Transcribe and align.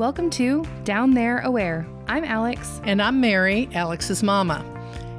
Welcome 0.00 0.30
to 0.30 0.64
Down 0.84 1.10
There 1.10 1.40
Aware. 1.40 1.86
I'm 2.08 2.24
Alex. 2.24 2.80
And 2.84 3.02
I'm 3.02 3.20
Mary, 3.20 3.68
Alex's 3.74 4.22
mama. 4.22 4.64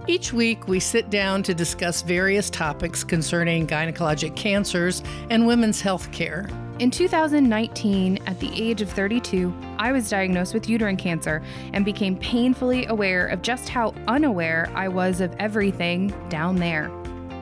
Each 0.07 0.33
week, 0.33 0.67
we 0.67 0.79
sit 0.79 1.11
down 1.11 1.43
to 1.43 1.53
discuss 1.53 2.01
various 2.01 2.49
topics 2.49 3.03
concerning 3.03 3.67
gynecologic 3.67 4.35
cancers 4.35 5.03
and 5.29 5.45
women's 5.45 5.81
health 5.81 6.11
care. 6.11 6.49
In 6.79 6.89
2019, 6.89 8.23
at 8.25 8.39
the 8.39 8.49
age 8.59 8.81
of 8.81 8.89
32, 8.89 9.53
I 9.77 9.91
was 9.91 10.09
diagnosed 10.09 10.55
with 10.55 10.67
uterine 10.67 10.97
cancer 10.97 11.43
and 11.73 11.85
became 11.85 12.17
painfully 12.17 12.87
aware 12.87 13.27
of 13.27 13.43
just 13.43 13.69
how 13.69 13.93
unaware 14.07 14.67
I 14.73 14.87
was 14.87 15.21
of 15.21 15.31
everything 15.37 16.11
down 16.29 16.55
there. 16.55 16.89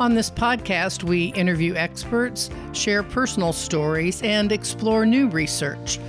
On 0.02 0.14
this 0.14 0.30
podcast, 0.30 1.04
we 1.04 1.28
interview 1.36 1.76
experts, 1.76 2.50
share 2.74 3.02
personal 3.02 3.54
stories, 3.54 4.22
and 4.24 4.52
explore 4.52 5.06
new 5.06 5.30
research. 5.30 6.00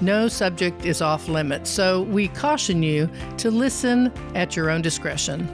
No 0.00 0.28
subject 0.28 0.84
is 0.84 1.02
off 1.02 1.28
limits, 1.28 1.68
so 1.68 2.02
we 2.02 2.28
caution 2.28 2.82
you 2.84 3.10
to 3.38 3.50
listen 3.50 4.12
at 4.36 4.54
your 4.54 4.70
own 4.70 4.80
discretion. 4.80 5.46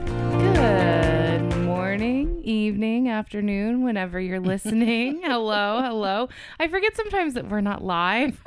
Good 0.53 1.55
morning, 1.63 2.41
evening, 2.43 3.09
afternoon, 3.09 3.83
whenever 3.83 4.19
you're 4.19 4.39
listening. 4.53 5.21
hello, 5.23 5.81
hello. 5.81 6.29
I 6.59 6.67
forget 6.67 6.95
sometimes 6.95 7.33
that 7.33 7.49
we're 7.49 7.61
not 7.61 7.83
live. 7.83 8.39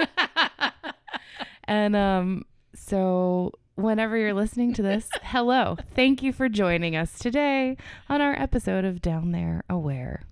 and 1.65 1.97
um 1.97 2.45
so 2.77 3.53
whenever 3.75 4.17
you're 4.17 4.35
listening 4.35 4.73
to 4.75 4.83
this, 4.83 5.09
hello. 5.23 5.77
Thank 5.97 6.23
you 6.23 6.33
for 6.33 6.49
joining 6.49 6.95
us 6.95 7.19
today 7.19 7.77
on 8.09 8.21
our 8.21 8.41
episode 8.41 8.85
of 8.85 9.03
Down 9.03 9.33
There 9.33 9.65
Aware. 9.69 10.23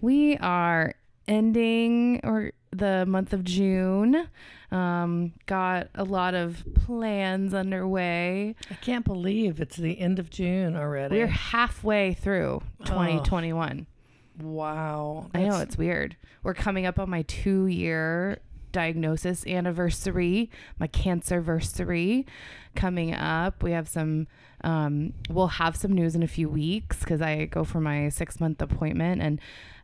We 0.00 0.36
are 0.38 0.94
ending 1.28 2.20
or 2.24 2.52
the 2.72 3.04
month 3.06 3.32
of 3.32 3.44
June. 3.44 4.28
Um, 4.70 5.32
got 5.46 5.88
a 5.94 6.04
lot 6.04 6.34
of 6.34 6.62
plans 6.74 7.52
underway. 7.54 8.54
I 8.70 8.74
can't 8.74 9.04
believe 9.04 9.60
it's 9.60 9.76
the 9.76 9.98
end 9.98 10.18
of 10.18 10.30
June 10.30 10.76
already. 10.76 11.16
We're 11.16 11.26
halfway 11.26 12.14
through 12.14 12.62
2021. 12.84 13.86
wow. 14.40 15.28
I 15.34 15.42
know 15.42 15.58
it's 15.58 15.76
weird. 15.76 16.16
We're 16.42 16.54
coming 16.54 16.86
up 16.86 16.98
on 16.98 17.10
my 17.10 17.22
two 17.22 17.66
year 17.66 18.38
diagnosis 18.72 19.44
anniversary, 19.48 20.48
my 20.78 20.86
cancer 20.86 21.34
anniversary 21.34 22.24
coming 22.76 23.12
up. 23.12 23.64
We 23.64 23.72
have 23.72 23.88
some, 23.88 24.28
um, 24.62 25.14
we'll 25.28 25.48
have 25.48 25.74
some 25.74 25.92
news 25.92 26.14
in 26.14 26.22
a 26.22 26.28
few 26.28 26.48
weeks 26.48 27.00
because 27.00 27.20
I 27.20 27.46
go 27.46 27.64
for 27.64 27.80
my 27.80 28.08
six 28.10 28.38
month 28.38 28.62
appointment 28.62 29.20
and 29.22 29.40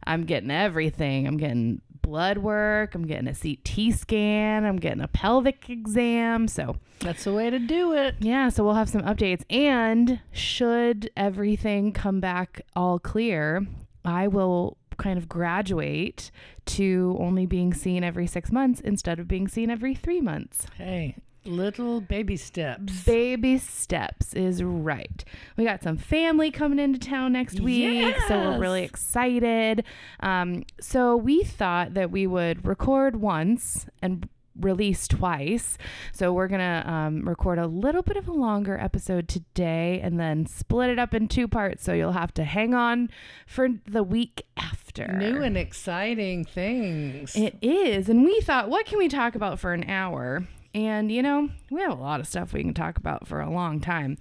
I'm 0.06 0.24
getting 0.24 0.52
everything. 0.52 1.26
I'm 1.26 1.36
getting 1.36 1.80
blood 2.06 2.38
work, 2.38 2.94
I'm 2.94 3.04
getting 3.06 3.26
a 3.26 3.34
CT 3.34 3.92
scan, 3.98 4.64
I'm 4.64 4.76
getting 4.76 5.00
a 5.02 5.08
pelvic 5.08 5.68
exam. 5.68 6.46
So, 6.46 6.76
That's 7.00 7.24
the 7.24 7.32
way 7.34 7.50
to 7.50 7.58
do 7.58 7.92
it. 7.94 8.14
yeah, 8.20 8.48
so 8.48 8.64
we'll 8.64 8.74
have 8.74 8.88
some 8.88 9.02
updates. 9.02 9.42
And 9.50 10.20
should 10.32 11.10
everything 11.16 11.92
come 11.92 12.20
back 12.20 12.62
all 12.76 13.00
clear, 13.00 13.66
I 14.04 14.28
will 14.28 14.76
kind 14.98 15.18
of 15.18 15.28
graduate 15.28 16.30
to 16.66 17.16
only 17.18 17.44
being 17.44 17.74
seen 17.74 18.04
every 18.04 18.26
six 18.28 18.52
months 18.52 18.80
instead 18.80 19.18
of 19.18 19.26
being 19.26 19.48
seen 19.48 19.68
every 19.68 19.94
three 19.94 20.20
months. 20.20 20.66
Hey, 20.78 21.16
little 21.46 22.00
baby 22.00 22.36
steps. 22.36 23.04
Baby 23.04 23.58
steps 23.58 24.34
is 24.34 24.62
right. 24.62 25.24
We 25.56 25.64
got 25.64 25.82
some 25.82 25.96
family 25.96 26.50
coming 26.50 26.78
into 26.78 26.98
town 26.98 27.32
next 27.32 27.60
week, 27.60 28.16
so 28.28 28.38
we're 28.38 28.58
really 28.58 28.82
excited. 28.84 29.84
Um, 30.20 30.64
so 30.80 31.16
we 31.16 31.42
thought 31.42 31.94
that 31.94 32.10
we 32.10 32.26
would 32.26 32.66
record 32.66 33.16
once 33.16 33.86
and 34.02 34.28
release 34.60 35.06
twice. 35.06 35.76
So 36.12 36.32
we're 36.32 36.48
gonna 36.48 36.82
um, 36.86 37.28
record 37.28 37.58
a 37.58 37.66
little 37.66 38.02
bit 38.02 38.16
of 38.16 38.28
a 38.28 38.32
longer 38.32 38.78
episode 38.78 39.28
today 39.28 40.00
and 40.02 40.18
then 40.18 40.46
split 40.46 40.90
it 40.90 40.98
up 40.98 41.14
in 41.14 41.28
two 41.28 41.48
parts. 41.48 41.84
So 41.84 41.92
you'll 41.92 42.12
have 42.12 42.32
to 42.34 42.44
hang 42.44 42.74
on 42.74 43.10
for 43.46 43.68
the 43.86 44.02
week 44.02 44.46
after. 44.56 45.08
New 45.08 45.42
and 45.42 45.56
exciting 45.56 46.44
things. 46.44 47.36
It 47.36 47.56
is. 47.60 48.08
And 48.08 48.24
we 48.24 48.40
thought, 48.40 48.70
what 48.70 48.86
can 48.86 48.98
we 48.98 49.08
talk 49.08 49.34
about 49.34 49.58
for 49.58 49.72
an 49.72 49.88
hour? 49.88 50.46
And, 50.76 51.10
you 51.10 51.22
know, 51.22 51.48
we 51.70 51.80
have 51.80 51.90
a 51.90 52.02
lot 52.02 52.20
of 52.20 52.28
stuff 52.28 52.52
we 52.52 52.62
can 52.62 52.74
talk 52.74 52.98
about 52.98 53.26
for 53.26 53.40
a 53.40 53.50
long 53.50 53.80
time. 53.80 54.18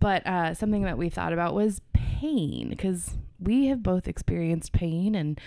But 0.00 0.26
uh, 0.26 0.52
something 0.52 0.82
that 0.82 0.98
we 0.98 1.08
thought 1.08 1.32
about 1.32 1.54
was 1.54 1.82
pain 1.92 2.68
because 2.68 3.16
we 3.38 3.66
have 3.66 3.80
both 3.80 4.08
experienced 4.08 4.72
pain. 4.72 5.14
And 5.14 5.40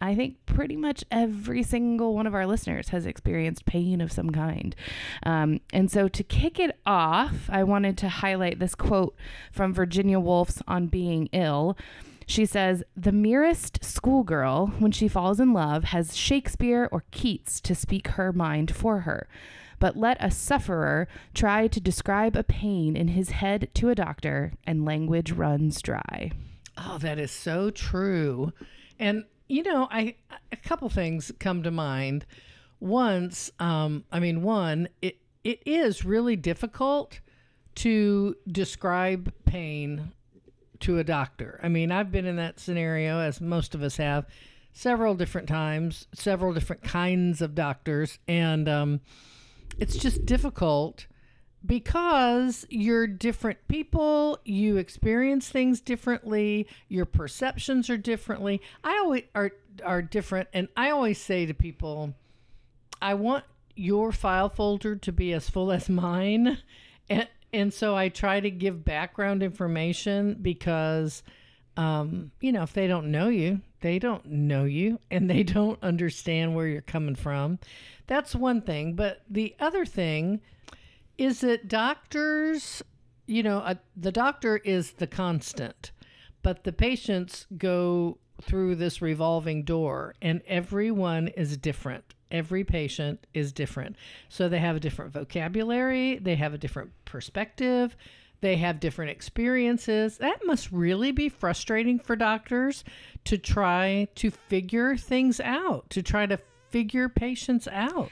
I 0.00 0.16
think 0.16 0.44
pretty 0.44 0.74
much 0.74 1.04
every 1.12 1.62
single 1.62 2.16
one 2.16 2.26
of 2.26 2.34
our 2.34 2.48
listeners 2.48 2.88
has 2.88 3.06
experienced 3.06 3.64
pain 3.64 4.00
of 4.00 4.10
some 4.10 4.30
kind. 4.30 4.74
Um, 5.22 5.60
and 5.72 5.88
so 5.88 6.08
to 6.08 6.24
kick 6.24 6.58
it 6.58 6.76
off, 6.84 7.48
I 7.48 7.62
wanted 7.62 7.96
to 7.98 8.08
highlight 8.08 8.58
this 8.58 8.74
quote 8.74 9.14
from 9.52 9.72
Virginia 9.72 10.18
Woolf's 10.18 10.62
On 10.66 10.88
Being 10.88 11.28
Ill. 11.30 11.78
She 12.26 12.44
says, 12.44 12.82
The 12.96 13.12
merest 13.12 13.84
schoolgirl, 13.84 14.66
when 14.80 14.90
she 14.90 15.06
falls 15.06 15.38
in 15.38 15.52
love, 15.52 15.84
has 15.84 16.16
Shakespeare 16.16 16.88
or 16.90 17.04
Keats 17.12 17.60
to 17.60 17.76
speak 17.76 18.08
her 18.08 18.32
mind 18.32 18.74
for 18.74 19.02
her. 19.02 19.28
But 19.78 19.96
let 19.96 20.16
a 20.20 20.30
sufferer 20.30 21.08
try 21.34 21.66
to 21.68 21.80
describe 21.80 22.36
a 22.36 22.42
pain 22.42 22.96
in 22.96 23.08
his 23.08 23.30
head 23.30 23.68
to 23.74 23.90
a 23.90 23.94
doctor, 23.94 24.52
and 24.64 24.84
language 24.84 25.32
runs 25.32 25.82
dry. 25.82 26.32
Oh, 26.78 26.98
that 26.98 27.18
is 27.18 27.30
so 27.30 27.70
true. 27.70 28.52
And 28.98 29.24
you 29.48 29.62
know, 29.62 29.88
I 29.90 30.16
a 30.50 30.56
couple 30.56 30.88
things 30.88 31.32
come 31.38 31.62
to 31.62 31.70
mind. 31.70 32.26
Once, 32.80 33.50
um, 33.58 34.04
I 34.12 34.20
mean, 34.20 34.42
one, 34.42 34.88
it 35.00 35.18
it 35.44 35.60
is 35.64 36.04
really 36.04 36.36
difficult 36.36 37.20
to 37.76 38.36
describe 38.50 39.32
pain 39.44 40.12
to 40.80 40.98
a 40.98 41.04
doctor. 41.04 41.60
I 41.62 41.68
mean, 41.68 41.92
I've 41.92 42.10
been 42.10 42.26
in 42.26 42.36
that 42.36 42.58
scenario, 42.58 43.20
as 43.20 43.40
most 43.40 43.74
of 43.74 43.82
us 43.82 43.96
have, 43.96 44.26
several 44.72 45.14
different 45.14 45.48
times, 45.48 46.06
several 46.12 46.52
different 46.52 46.82
kinds 46.82 47.40
of 47.40 47.54
doctors, 47.54 48.18
and 48.26 48.68
um, 48.68 49.00
it's 49.78 49.96
just 49.96 50.24
difficult 50.26 51.06
because 51.64 52.66
you're 52.68 53.06
different 53.06 53.58
people 53.68 54.38
you 54.44 54.76
experience 54.76 55.48
things 55.48 55.80
differently 55.80 56.66
your 56.88 57.04
perceptions 57.04 57.90
are 57.90 57.96
differently. 57.96 58.60
I 58.84 58.98
always 58.98 59.22
are 59.34 59.52
are 59.84 60.00
different 60.00 60.48
and 60.54 60.68
i 60.76 60.90
always 60.90 61.20
say 61.20 61.44
to 61.44 61.52
people 61.52 62.14
i 63.02 63.12
want 63.12 63.44
your 63.74 64.10
file 64.10 64.48
folder 64.48 64.96
to 64.96 65.12
be 65.12 65.34
as 65.34 65.50
full 65.50 65.70
as 65.70 65.88
mine. 65.90 66.58
And 67.10 67.28
and 67.52 67.72
so 67.72 67.94
i 67.96 68.08
try 68.08 68.40
to 68.40 68.50
give 68.50 68.84
background 68.84 69.42
information 69.42 70.38
because 70.40 71.22
um, 71.76 72.30
you 72.40 72.52
know 72.52 72.62
if 72.62 72.72
they 72.72 72.86
don't 72.86 73.10
know 73.10 73.28
you 73.28 73.60
they 73.80 73.98
don't 73.98 74.26
know 74.26 74.64
you 74.64 74.98
and 75.10 75.28
they 75.28 75.42
don't 75.42 75.82
understand 75.82 76.54
where 76.54 76.66
you're 76.66 76.80
coming 76.80 77.14
from 77.14 77.58
that's 78.06 78.34
one 78.34 78.60
thing 78.60 78.94
but 78.94 79.22
the 79.28 79.54
other 79.60 79.84
thing 79.84 80.40
is 81.18 81.40
that 81.40 81.68
doctors, 81.68 82.82
you 83.26 83.42
know, 83.42 83.58
uh, 83.58 83.74
the 83.96 84.12
doctor 84.12 84.58
is 84.58 84.92
the 84.92 85.06
constant, 85.06 85.92
but 86.42 86.64
the 86.64 86.72
patients 86.72 87.46
go 87.56 88.18
through 88.42 88.74
this 88.74 89.00
revolving 89.00 89.62
door, 89.62 90.14
and 90.20 90.42
everyone 90.46 91.28
is 91.28 91.56
different. 91.56 92.14
Every 92.30 92.64
patient 92.64 93.26
is 93.32 93.52
different. 93.52 93.96
So 94.28 94.48
they 94.48 94.58
have 94.58 94.76
a 94.76 94.80
different 94.80 95.12
vocabulary, 95.12 96.18
they 96.18 96.34
have 96.34 96.52
a 96.52 96.58
different 96.58 96.90
perspective, 97.04 97.96
they 98.40 98.56
have 98.56 98.80
different 98.80 99.10
experiences. 99.10 100.18
That 100.18 100.40
must 100.44 100.70
really 100.70 101.12
be 101.12 101.28
frustrating 101.28 101.98
for 101.98 102.16
doctors 102.16 102.84
to 103.24 103.38
try 103.38 104.08
to 104.16 104.30
figure 104.30 104.96
things 104.96 105.40
out, 105.40 105.88
to 105.90 106.02
try 106.02 106.26
to 106.26 106.38
figure 106.70 107.08
patients 107.08 107.66
out. 107.68 108.10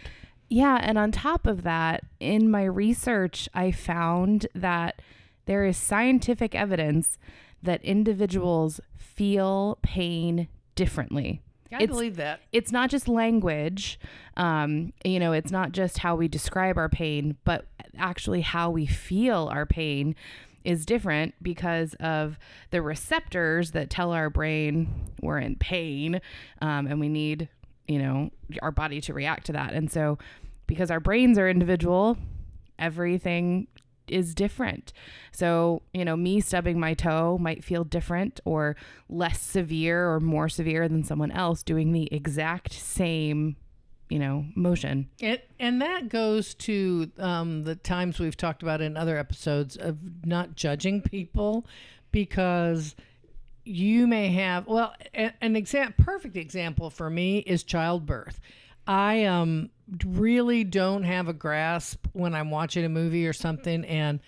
Yeah, 0.49 0.79
and 0.81 0.99
on 0.99 1.11
top 1.13 1.47
of 1.47 1.63
that, 1.63 2.05
in 2.21 2.51
my 2.51 2.65
research, 2.65 3.49
I 3.55 3.71
found 3.73 4.47
that 4.55 5.01
there 5.47 5.65
is 5.65 5.77
scientific 5.77 6.55
evidence 6.55 7.19
that 7.63 7.85
individuals 7.85 8.81
feel 8.97 9.79
pain 9.83 10.49
differently. 10.75 11.41
I 11.73 11.77
It's- 11.77 11.89
believe 11.89 12.17
that. 12.17 12.41
It's 12.53 12.71
not 12.71 12.89
just 12.89 13.09
language, 13.09 13.99
um, 14.37 14.93
you 15.05 15.19
know, 15.19 15.33
it's 15.33 15.51
not 15.51 15.73
just 15.73 15.99
how 15.99 16.15
we 16.15 16.29
describe 16.29 16.77
our 16.79 16.89
pain, 16.89 17.37
but 17.45 17.67
actually 17.99 18.43
how 18.43 18.71
we 18.71 18.87
feel 18.87 19.49
our 19.53 19.67
pain 19.67 20.15
is 20.65 20.87
different 20.87 21.35
because 21.43 21.95
of 22.01 22.39
the 22.71 22.81
receptors 22.81 23.73
that 23.73 23.91
tell 23.91 24.13
our 24.13 24.31
brain 24.31 25.11
we're 25.21 25.39
in 25.39 25.57
pain 25.57 26.21
um, 26.63 26.87
and 26.87 26.99
we 26.99 27.09
need, 27.09 27.49
you 27.87 27.99
know, 27.99 28.31
our 28.63 28.71
body 28.71 29.01
to 29.03 29.13
react 29.13 29.47
to 29.47 29.53
that. 29.53 29.73
And 29.75 29.91
so, 29.91 30.19
because 30.67 30.91
our 30.91 31.01
brains 31.01 31.39
are 31.39 31.49
individual, 31.49 32.17
everything 32.79 33.67
is 34.09 34.35
different. 34.35 34.93
So, 35.33 35.83
you 35.93 36.05
know, 36.05 36.17
me 36.17 36.41
stubbing 36.41 36.79
my 36.79 36.95
toe 36.95 37.39
might 37.39 37.65
feel 37.65 37.85
different 37.85 38.41
or 38.45 38.77
less 39.09 39.41
severe 39.41 40.11
or 40.11 40.21
more 40.21 40.49
severe 40.49 40.89
than 40.89 41.05
someone 41.05 41.31
else 41.31 41.63
doing 41.63 41.93
the 41.93 42.13
exact 42.13 42.73
same 42.73 43.57
you 44.09 44.19
know, 44.19 44.45
motion. 44.55 45.09
And, 45.21 45.41
and 45.59 45.83
that 45.83 46.09
goes 46.09 46.55
to 46.55 47.11
um, 47.19 47.65
the 47.65 47.75
times 47.75 48.19
we've 48.21 48.37
talked 48.37 48.63
about 48.63 48.81
in 48.81 48.97
other 48.97 49.17
episodes 49.17 49.77
of 49.77 49.99
not 50.27 50.55
judging 50.55 51.01
people 51.01 51.67
because 52.13 52.95
you 53.65 54.07
may 54.07 54.29
have 54.29 54.67
well 54.67 54.95
an 55.15 55.57
example 55.57 56.05
perfect 56.05 56.37
example 56.37 56.91
for 56.91 57.09
me 57.09 57.39
is 57.39 57.63
childbirth. 57.63 58.41
I 58.87 59.25
um 59.25 59.71
really 60.05 60.65
don't 60.65 61.03
have 61.03 61.29
a 61.29 61.33
grasp 61.33 62.07
when 62.13 62.35
i'm 62.35 62.51
watching 62.51 62.85
a 62.85 62.89
movie 62.89 63.27
or 63.27 63.33
something 63.35 63.85
and 63.85 64.21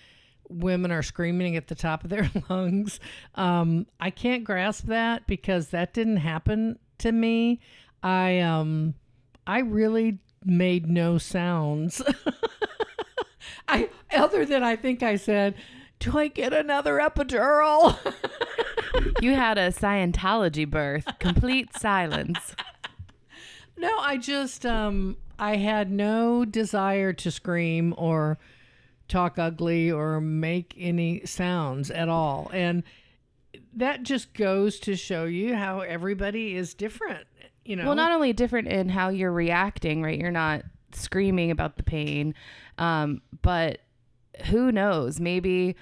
women 0.49 0.91
are 0.91 1.01
screaming 1.01 1.55
at 1.55 1.67
the 1.67 1.75
top 1.75 2.03
of 2.03 2.09
their 2.09 2.29
lungs. 2.49 2.99
Um 3.35 3.85
i 3.99 4.09
can't 4.09 4.43
grasp 4.43 4.87
that 4.87 5.27
because 5.27 5.69
that 5.69 5.93
didn't 5.93 6.17
happen 6.17 6.79
to 6.99 7.11
me. 7.11 7.59
I 8.01 8.39
um 8.39 8.95
i 9.47 9.59
really 9.59 10.19
made 10.45 10.87
no 10.87 11.17
sounds 11.17 12.01
i 13.67 13.89
other 14.13 14.45
than 14.45 14.61
i 14.63 14.75
think 14.75 15.01
i 15.01 15.15
said 15.15 15.55
do 15.99 16.17
i 16.17 16.27
get 16.27 16.53
another 16.53 16.99
epidural 16.99 17.97
You 19.21 19.33
had 19.33 19.57
a 19.57 19.71
Scientology 19.71 20.69
birth, 20.69 21.05
complete 21.19 21.75
silence. 21.75 22.55
No, 23.75 23.97
I 23.99 24.17
just 24.17 24.65
um 24.65 25.17
I 25.39 25.57
had 25.57 25.91
no 25.91 26.45
desire 26.45 27.13
to 27.13 27.31
scream 27.31 27.93
or 27.97 28.37
talk 29.07 29.39
ugly 29.39 29.91
or 29.91 30.19
make 30.19 30.73
any 30.77 31.25
sounds 31.25 31.89
at 31.91 32.09
all. 32.09 32.49
And 32.53 32.83
that 33.73 34.03
just 34.03 34.33
goes 34.33 34.79
to 34.81 34.95
show 34.95 35.25
you 35.25 35.55
how 35.55 35.81
everybody 35.81 36.55
is 36.55 36.73
different, 36.73 37.27
you 37.67 37.75
know. 37.75 37.85
Well, 37.85 37.95
not 37.95 38.11
only 38.11 38.33
different 38.33 38.67
in 38.67 38.89
how 38.89 39.09
you're 39.09 39.31
reacting, 39.31 40.01
right? 40.01 40.19
You're 40.19 40.31
not 40.31 40.63
screaming 40.93 41.51
about 41.51 41.77
the 41.77 41.83
pain, 41.83 42.33
um, 42.77 43.21
but 43.41 43.79
who 44.45 44.71
knows? 44.71 45.19
Maybe 45.19 45.75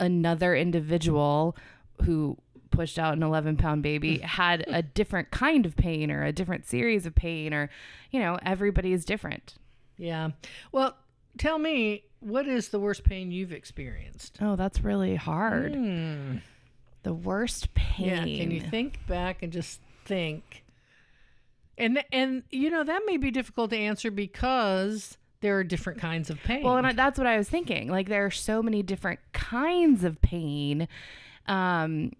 another 0.00 0.54
individual 0.54 1.56
who 2.02 2.36
pushed 2.70 2.98
out 2.98 3.16
an 3.16 3.22
11 3.22 3.56
pound 3.56 3.82
baby 3.82 4.18
had 4.22 4.64
a 4.66 4.82
different 4.82 5.30
kind 5.30 5.64
of 5.64 5.76
pain 5.76 6.10
or 6.10 6.24
a 6.24 6.32
different 6.32 6.66
series 6.66 7.06
of 7.06 7.14
pain, 7.14 7.54
or, 7.54 7.70
you 8.10 8.20
know, 8.20 8.38
everybody 8.42 8.92
is 8.92 9.04
different. 9.04 9.54
Yeah. 9.96 10.30
Well, 10.72 10.96
tell 11.38 11.58
me, 11.58 12.04
what 12.18 12.48
is 12.48 12.70
the 12.70 12.80
worst 12.80 13.04
pain 13.04 13.30
you've 13.30 13.52
experienced? 13.52 14.38
Oh, 14.40 14.56
that's 14.56 14.82
really 14.82 15.14
hard. 15.14 15.74
Hmm. 15.74 16.36
The 17.04 17.14
worst 17.14 17.74
pain. 17.74 18.08
Yeah, 18.08 18.22
can 18.22 18.50
you 18.50 18.60
think 18.60 19.06
back 19.06 19.42
and 19.42 19.52
just 19.52 19.80
think? 20.04 20.63
And 21.76 22.04
and 22.12 22.44
you 22.50 22.70
know 22.70 22.84
that 22.84 23.02
may 23.06 23.16
be 23.16 23.30
difficult 23.30 23.70
to 23.70 23.76
answer 23.76 24.10
because 24.10 25.18
there 25.40 25.58
are 25.58 25.64
different 25.64 26.00
kinds 26.00 26.30
of 26.30 26.42
pain. 26.42 26.62
Well, 26.62 26.76
and 26.76 26.98
that's 26.98 27.18
what 27.18 27.26
I 27.26 27.36
was 27.36 27.48
thinking. 27.48 27.88
Like 27.88 28.08
there 28.08 28.24
are 28.24 28.30
so 28.30 28.62
many 28.62 28.82
different 28.82 29.20
kinds 29.32 30.04
of 30.04 30.20
pain. 30.22 30.88
Um, 31.46 32.12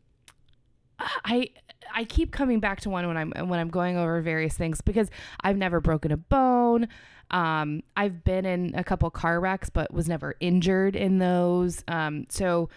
I 0.98 1.50
I 1.94 2.04
keep 2.04 2.32
coming 2.32 2.60
back 2.60 2.80
to 2.82 2.90
one 2.90 3.06
when 3.06 3.16
I'm 3.16 3.30
when 3.48 3.58
I'm 3.58 3.70
going 3.70 3.96
over 3.96 4.20
various 4.20 4.54
things 4.54 4.80
because 4.80 5.10
I've 5.40 5.56
never 5.56 5.80
broken 5.80 6.12
a 6.12 6.16
bone. 6.16 6.88
Um, 7.30 7.82
I've 7.96 8.24
been 8.24 8.44
in 8.44 8.74
a 8.74 8.84
couple 8.84 9.08
car 9.10 9.40
wrecks, 9.40 9.70
but 9.70 9.92
was 9.92 10.08
never 10.08 10.34
injured 10.40 10.94
in 10.94 11.18
those. 11.18 11.82
Um, 11.88 12.26
so 12.28 12.68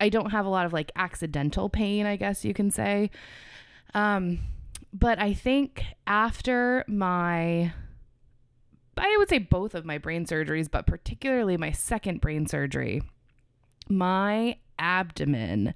I 0.00 0.08
don't 0.08 0.30
have 0.30 0.46
a 0.46 0.48
lot 0.48 0.66
of 0.66 0.72
like 0.72 0.92
accidental 0.96 1.68
pain, 1.68 2.06
I 2.06 2.16
guess 2.16 2.44
you 2.44 2.54
can 2.54 2.70
say. 2.70 3.10
Um, 3.94 4.38
but 4.98 5.18
I 5.18 5.32
think 5.32 5.84
after 6.06 6.84
my 6.88 7.72
I 8.96 9.16
would 9.18 9.28
say 9.28 9.38
both 9.38 9.74
of 9.74 9.84
my 9.84 9.98
brain 9.98 10.26
surgeries, 10.26 10.68
but 10.68 10.86
particularly 10.86 11.56
my 11.56 11.70
second 11.70 12.20
brain 12.20 12.46
surgery, 12.46 13.02
my 13.88 14.56
abdomen 14.78 15.74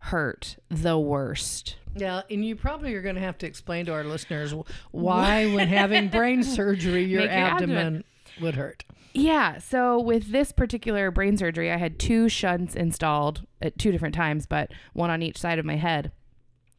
hurt 0.00 0.56
the 0.68 0.98
worst. 0.98 1.76
yeah, 1.96 2.22
and 2.30 2.44
you 2.44 2.54
probably 2.56 2.94
are 2.94 3.02
going 3.02 3.14
to 3.14 3.20
have 3.22 3.38
to 3.38 3.46
explain 3.46 3.86
to 3.86 3.92
our 3.92 4.04
listeners 4.04 4.54
why, 4.90 5.46
when 5.54 5.68
having 5.68 6.08
brain 6.08 6.42
surgery, 6.42 7.04
your 7.04 7.22
your 7.22 7.30
abdomen, 7.30 7.78
abdomen. 7.78 8.04
would 8.40 8.54
hurt. 8.54 8.84
Yeah. 9.14 9.58
So 9.58 9.98
with 9.98 10.30
this 10.30 10.52
particular 10.52 11.10
brain 11.10 11.36
surgery, 11.36 11.72
I 11.72 11.76
had 11.76 11.98
two 11.98 12.28
shunts 12.28 12.74
installed 12.74 13.46
at 13.60 13.78
two 13.78 13.90
different 13.90 14.14
times, 14.14 14.46
but 14.46 14.70
one 14.92 15.10
on 15.10 15.22
each 15.22 15.38
side 15.38 15.58
of 15.58 15.64
my 15.64 15.76
head. 15.76 16.12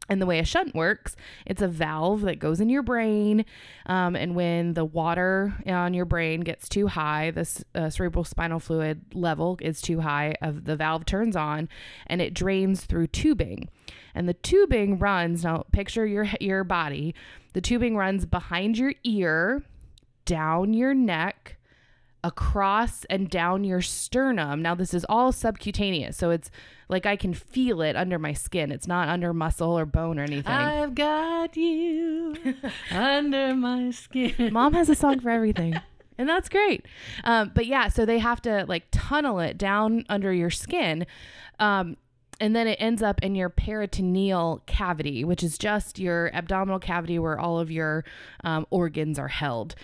And 0.09 0.19
the 0.19 0.25
way 0.25 0.39
a 0.39 0.43
shunt 0.43 0.73
works, 0.73 1.15
it's 1.45 1.61
a 1.61 1.67
valve 1.67 2.21
that 2.21 2.39
goes 2.39 2.59
in 2.59 2.69
your 2.69 2.81
brain. 2.81 3.45
Um, 3.85 4.15
and 4.15 4.35
when 4.35 4.73
the 4.73 4.83
water 4.83 5.53
on 5.67 5.93
your 5.93 6.05
brain 6.05 6.41
gets 6.41 6.67
too 6.67 6.87
high, 6.87 7.29
the 7.29 7.63
uh, 7.75 7.89
cerebral 7.91 8.23
spinal 8.23 8.59
fluid 8.59 9.01
level 9.13 9.57
is 9.61 9.81
too 9.81 9.99
high, 9.99 10.35
of 10.41 10.65
the 10.65 10.75
valve 10.75 11.05
turns 11.05 11.35
on 11.35 11.69
and 12.07 12.21
it 12.21 12.33
drains 12.33 12.85
through 12.85 13.07
tubing. 13.07 13.69
And 14.15 14.27
the 14.27 14.33
tubing 14.33 14.97
runs, 14.97 15.43
now 15.43 15.65
picture 15.71 16.07
your, 16.07 16.27
your 16.41 16.63
body, 16.63 17.13
the 17.53 17.61
tubing 17.61 17.95
runs 17.95 18.25
behind 18.25 18.77
your 18.79 18.93
ear, 19.03 19.63
down 20.25 20.73
your 20.73 20.95
neck, 20.95 21.58
across 22.23 23.05
and 23.05 23.29
down 23.29 23.63
your 23.63 23.81
sternum. 23.81 24.61
Now, 24.61 24.75
this 24.75 24.93
is 24.93 25.05
all 25.07 25.31
subcutaneous, 25.31 26.17
so 26.17 26.31
it's 26.31 26.51
like 26.89 27.05
I 27.05 27.15
can 27.15 27.33
feel 27.33 27.81
it 27.81 27.95
under 27.95 28.19
my 28.19 28.33
skin. 28.33 28.71
It's 28.71 28.87
not 28.87 29.07
under 29.07 29.33
muscle 29.33 29.77
or 29.77 29.85
bone 29.85 30.19
or 30.19 30.23
anything. 30.23 30.51
I've 30.51 30.95
got 30.95 31.55
you 31.55 32.35
under 32.91 33.55
my 33.55 33.91
skin. 33.91 34.51
Mom 34.51 34.73
has 34.73 34.89
a 34.89 34.95
song 34.95 35.19
for 35.19 35.29
everything. 35.29 35.75
And 36.17 36.27
that's 36.27 36.49
great. 36.49 36.85
Um, 37.23 37.51
but 37.55 37.65
yeah, 37.65 37.87
so 37.87 38.05
they 38.05 38.19
have 38.19 38.41
to 38.41 38.65
like 38.67 38.83
tunnel 38.91 39.39
it 39.39 39.57
down 39.57 40.03
under 40.09 40.33
your 40.33 40.49
skin. 40.49 41.07
Um, 41.59 41.95
and 42.41 42.55
then 42.55 42.67
it 42.67 42.77
ends 42.79 43.01
up 43.01 43.21
in 43.23 43.35
your 43.35 43.49
peritoneal 43.49 44.61
cavity, 44.65 45.23
which 45.23 45.43
is 45.43 45.57
just 45.57 45.99
your 45.99 46.33
abdominal 46.33 46.79
cavity 46.79 47.19
where 47.19 47.39
all 47.39 47.59
of 47.59 47.71
your 47.71 48.03
um, 48.43 48.65
organs 48.69 49.17
are 49.17 49.27
held. 49.27 49.75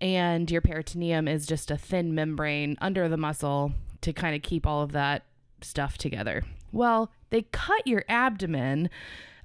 And 0.00 0.50
your 0.50 0.60
peritoneum 0.60 1.28
is 1.28 1.46
just 1.46 1.70
a 1.70 1.76
thin 1.76 2.14
membrane 2.14 2.76
under 2.80 3.08
the 3.08 3.16
muscle 3.16 3.72
to 4.00 4.12
kind 4.12 4.34
of 4.34 4.42
keep 4.42 4.66
all 4.66 4.82
of 4.82 4.92
that 4.92 5.24
stuff 5.60 5.98
together. 5.98 6.42
Well, 6.72 7.10
they 7.30 7.42
cut 7.42 7.86
your 7.86 8.04
abdomen 8.08 8.88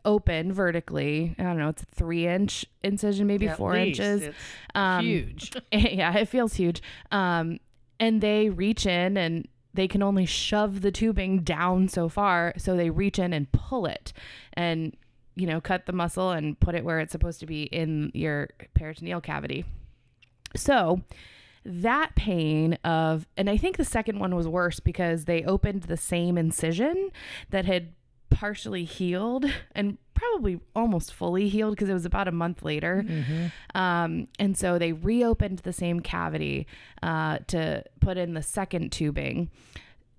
open 0.06 0.54
vertically. 0.54 1.36
I 1.38 1.44
don't 1.44 1.58
know, 1.58 1.70
it's 1.70 1.84
a 1.84 1.88
three 1.88 2.28
inch 2.28 2.66
incision, 2.84 3.28
maybe 3.28 3.48
At 3.48 3.58
four 3.58 3.74
least. 3.74 4.00
inches. 4.00 4.34
Um, 4.74 5.04
huge. 5.06 5.52
yeah, 5.72 6.16
it 6.18 6.30
feels 6.30 6.54
huge. 6.54 6.82
Um, 7.12 7.60
and 8.00 8.22
they 8.22 8.50
reach 8.50 8.86
in 8.86 9.18
and 9.18 9.48
they 9.74 9.88
can 9.88 10.02
only 10.02 10.26
shove 10.26 10.82
the 10.82 10.92
tubing 10.92 11.40
down 11.40 11.90
so 11.90 12.08
far. 12.08 12.54
So 12.58 12.78
they 12.78 12.90
reach 12.90 13.20
in 13.20 13.34
and 13.34 13.52
pull 13.52 13.86
it 13.88 14.14
and, 14.54 14.96
you 15.36 15.48
know, 15.48 15.60
cut 15.60 15.86
the 15.86 15.92
muscle 15.92 16.32
and 16.32 16.58
put 16.60 16.76
it 16.76 16.86
where 16.86 17.00
it's 17.00 17.12
supposed 17.12 17.40
to 17.42 17.46
be 17.46 17.64
in 17.64 18.12
your 18.14 18.50
peritoneal 18.74 19.20
cavity. 19.22 19.66
So 20.56 21.02
that 21.64 22.16
pain 22.16 22.74
of, 22.84 23.28
and 23.38 23.50
I 23.50 23.58
think 23.58 23.78
the 23.78 23.86
second 23.86 24.20
one 24.20 24.36
was 24.36 24.48
worse 24.48 24.80
because 24.80 25.26
they 25.26 25.44
opened 25.44 25.84
the 25.84 25.98
same 25.98 26.38
incision 26.38 27.10
that 27.50 27.66
had 27.66 27.94
partially 28.30 28.84
healed 28.84 29.46
and 29.74 29.98
probably 30.14 30.60
almost 30.76 31.14
fully 31.14 31.48
healed 31.50 31.76
because 31.76 31.90
it 31.90 31.94
was 31.94 32.06
about 32.06 32.28
a 32.28 32.32
month 32.32 32.64
later. 32.64 33.04
Um, 33.74 34.28
and 34.40 34.58
so 34.58 34.78
they 34.78 34.94
reopened 34.94 35.60
the 35.60 35.74
same 35.74 36.00
cavity 36.02 36.68
uh, 37.02 37.40
to 37.48 37.84
put 38.00 38.18
in 38.18 38.34
the 38.34 38.42
second 38.42 38.92
tubing, 38.92 39.50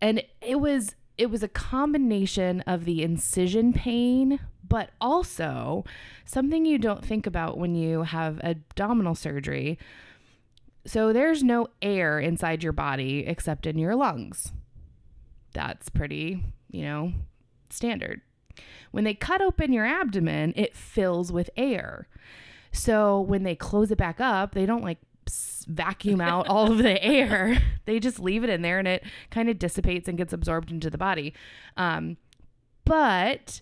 and 0.00 0.22
it 0.40 0.60
was 0.60 0.94
it 1.18 1.30
was 1.30 1.42
a 1.42 1.48
combination 1.48 2.60
of 2.62 2.84
the 2.84 3.02
incision 3.02 3.72
pain, 3.72 4.38
but 4.66 4.90
also 5.00 5.84
something 6.26 6.66
you 6.66 6.78
don't 6.78 7.04
think 7.04 7.26
about 7.26 7.56
when 7.56 7.74
you 7.74 8.02
have 8.02 8.38
abdominal 8.42 9.14
surgery. 9.14 9.78
So 10.86 11.12
there's 11.12 11.42
no 11.42 11.68
air 11.82 12.18
inside 12.20 12.62
your 12.62 12.72
body 12.72 13.24
except 13.26 13.66
in 13.66 13.78
your 13.78 13.96
lungs. 13.96 14.52
That's 15.52 15.88
pretty, 15.88 16.44
you 16.70 16.82
know, 16.82 17.12
standard. 17.70 18.20
When 18.92 19.04
they 19.04 19.14
cut 19.14 19.42
open 19.42 19.72
your 19.72 19.84
abdomen, 19.84 20.52
it 20.56 20.76
fills 20.76 21.32
with 21.32 21.50
air. 21.56 22.08
So 22.72 23.20
when 23.20 23.42
they 23.42 23.56
close 23.56 23.90
it 23.90 23.98
back 23.98 24.20
up, 24.20 24.54
they 24.54 24.66
don't 24.66 24.84
like 24.84 24.98
vacuum 25.66 26.20
out 26.20 26.46
all 26.48 26.70
of 26.70 26.78
the 26.78 27.02
air. 27.02 27.60
They 27.84 27.98
just 27.98 28.20
leave 28.20 28.44
it 28.44 28.50
in 28.50 28.62
there 28.62 28.78
and 28.78 28.88
it 28.88 29.04
kind 29.30 29.48
of 29.48 29.58
dissipates 29.58 30.08
and 30.08 30.16
gets 30.16 30.32
absorbed 30.32 30.70
into 30.70 30.90
the 30.90 30.98
body. 30.98 31.34
Um, 31.76 32.16
but 32.84 33.60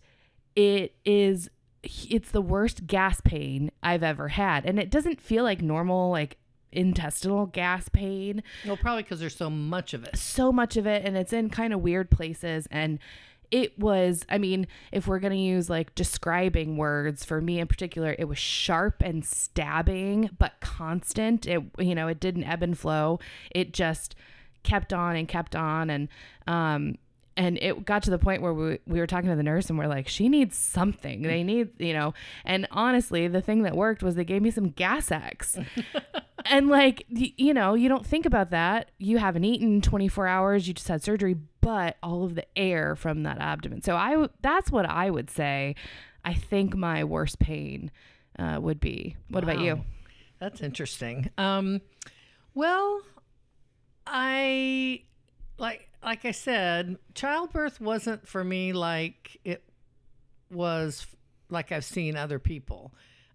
it 0.54 0.94
is 1.04 1.48
it's 1.82 2.30
the 2.30 2.40
worst 2.40 2.86
gas 2.86 3.20
pain 3.20 3.70
I've 3.82 4.02
ever 4.02 4.28
had. 4.28 4.64
And 4.64 4.78
it 4.78 4.90
doesn't 4.90 5.20
feel 5.20 5.44
like 5.44 5.60
normal 5.60 6.10
like 6.10 6.38
intestinal 6.74 7.46
gas 7.46 7.88
pain. 7.88 8.42
Well, 8.66 8.76
probably 8.76 9.02
because 9.02 9.20
there's 9.20 9.36
so 9.36 9.50
much 9.50 9.94
of 9.94 10.04
it. 10.04 10.16
so 10.16 10.52
much 10.52 10.76
of 10.76 10.86
it 10.86 11.04
and 11.04 11.16
it's 11.16 11.32
in 11.32 11.50
kind 11.50 11.72
of 11.72 11.80
weird 11.80 12.10
places 12.10 12.66
and 12.70 12.98
it 13.50 13.78
was 13.78 14.24
i 14.30 14.38
mean 14.38 14.66
if 14.90 15.06
we're 15.06 15.18
going 15.18 15.32
to 15.32 15.38
use 15.38 15.68
like 15.68 15.94
describing 15.94 16.76
words 16.76 17.24
for 17.24 17.40
me 17.40 17.60
in 17.60 17.66
particular 17.66 18.16
it 18.18 18.24
was 18.24 18.38
sharp 18.38 19.02
and 19.04 19.24
stabbing 19.24 20.30
but 20.38 20.54
constant. 20.60 21.46
It 21.46 21.62
you 21.78 21.94
know 21.94 22.08
it 22.08 22.20
didn't 22.20 22.44
ebb 22.44 22.62
and 22.62 22.76
flow. 22.76 23.20
It 23.50 23.72
just 23.72 24.14
kept 24.62 24.92
on 24.94 25.14
and 25.14 25.28
kept 25.28 25.54
on 25.54 25.90
and 25.90 26.08
um 26.46 26.96
and 27.36 27.58
it 27.60 27.84
got 27.84 28.02
to 28.04 28.10
the 28.10 28.18
point 28.18 28.42
where 28.42 28.54
we, 28.54 28.78
we 28.86 29.00
were 29.00 29.06
talking 29.06 29.30
to 29.30 29.36
the 29.36 29.42
nurse 29.42 29.68
and 29.68 29.78
we're 29.78 29.86
like 29.86 30.08
she 30.08 30.28
needs 30.28 30.56
something. 30.56 31.22
They 31.22 31.42
need 31.42 31.70
you 31.78 31.92
know 31.92 32.14
and 32.44 32.66
honestly 32.70 33.28
the 33.28 33.40
thing 33.40 33.62
that 33.62 33.76
worked 33.76 34.02
was 34.02 34.14
they 34.14 34.24
gave 34.24 34.42
me 34.42 34.50
some 34.50 34.70
gas 34.70 35.10
x. 35.10 35.58
And 36.46 36.68
like 36.68 37.06
you 37.08 37.54
know 37.54 37.72
you 37.72 37.88
don't 37.88 38.04
think 38.04 38.26
about 38.26 38.50
that. 38.50 38.90
You 38.98 39.16
haven't 39.16 39.44
eaten 39.44 39.80
24 39.80 40.26
hours. 40.26 40.68
You 40.68 40.74
just 40.74 40.88
had 40.88 41.02
surgery 41.02 41.36
but 41.62 41.96
all 42.02 42.24
of 42.24 42.34
the 42.34 42.44
air 42.54 42.94
from 42.94 43.22
that 43.22 43.38
abdomen. 43.38 43.80
So 43.80 43.96
i 43.96 44.28
that's 44.42 44.70
what 44.70 44.84
i 44.84 45.08
would 45.08 45.30
say 45.30 45.74
i 46.22 46.34
think 46.34 46.76
my 46.76 47.02
worst 47.02 47.38
pain 47.38 47.90
uh, 48.38 48.58
would 48.60 48.80
be. 48.80 49.16
What 49.28 49.44
about 49.44 49.60
you? 49.60 49.84
That's 50.38 50.60
interesting. 50.60 51.30
Um, 51.38 51.80
well, 52.54 53.00
I 54.06 55.02
like 55.58 55.88
like 56.04 56.24
I 56.24 56.30
said, 56.32 56.98
childbirth 57.14 57.80
wasn't 57.80 58.26
for 58.28 58.44
me 58.44 58.72
like 58.72 59.38
it 59.44 59.62
was 60.50 61.06
like 61.50 61.72
I've 61.72 61.84
seen 61.84 62.16
other 62.16 62.38
people. 62.38 62.92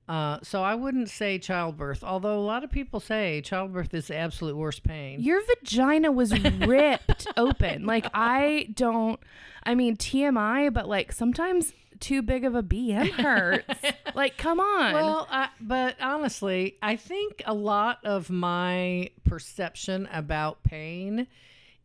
Uh, 0.08 0.40
so 0.42 0.64
I 0.64 0.74
wouldn't 0.74 1.10
say 1.10 1.38
childbirth, 1.38 2.04
although 2.04 2.40
a 2.40 2.42
lot 2.42 2.64
of 2.64 2.72
people 2.72 3.00
say 3.00 3.42
childbirth 3.42 3.94
is 3.94 4.08
the 4.08 4.16
absolute 4.16 4.56
worst 4.58 4.82
pain. 4.84 5.20
your 5.20 5.40
vagina 5.46 6.12
was 6.12 6.34
ripped 6.66 7.28
open 7.38 7.86
like 7.86 8.08
i 8.16 8.68
don't 8.74 9.20
i 9.64 9.76
mean 9.76 9.96
tmi 9.96 10.74
but 10.74 10.88
like 10.90 11.12
sometimes 11.12 11.74
too 12.00 12.24
big 12.24 12.44
of 12.44 12.56
a 12.56 12.64
bm 12.64 13.08
hurts 13.12 13.82
like 14.16 14.36
come 14.38 14.60
on 14.60 14.94
Well, 14.94 15.28
I, 15.30 15.50
but 15.62 15.96
honestly, 16.02 16.78
I 16.82 16.96
think 16.96 17.44
a 17.46 17.54
lot 17.54 18.00
of 18.04 18.30
my 18.32 19.12
perception 19.26 20.08
about 20.12 20.64
pain 20.64 21.28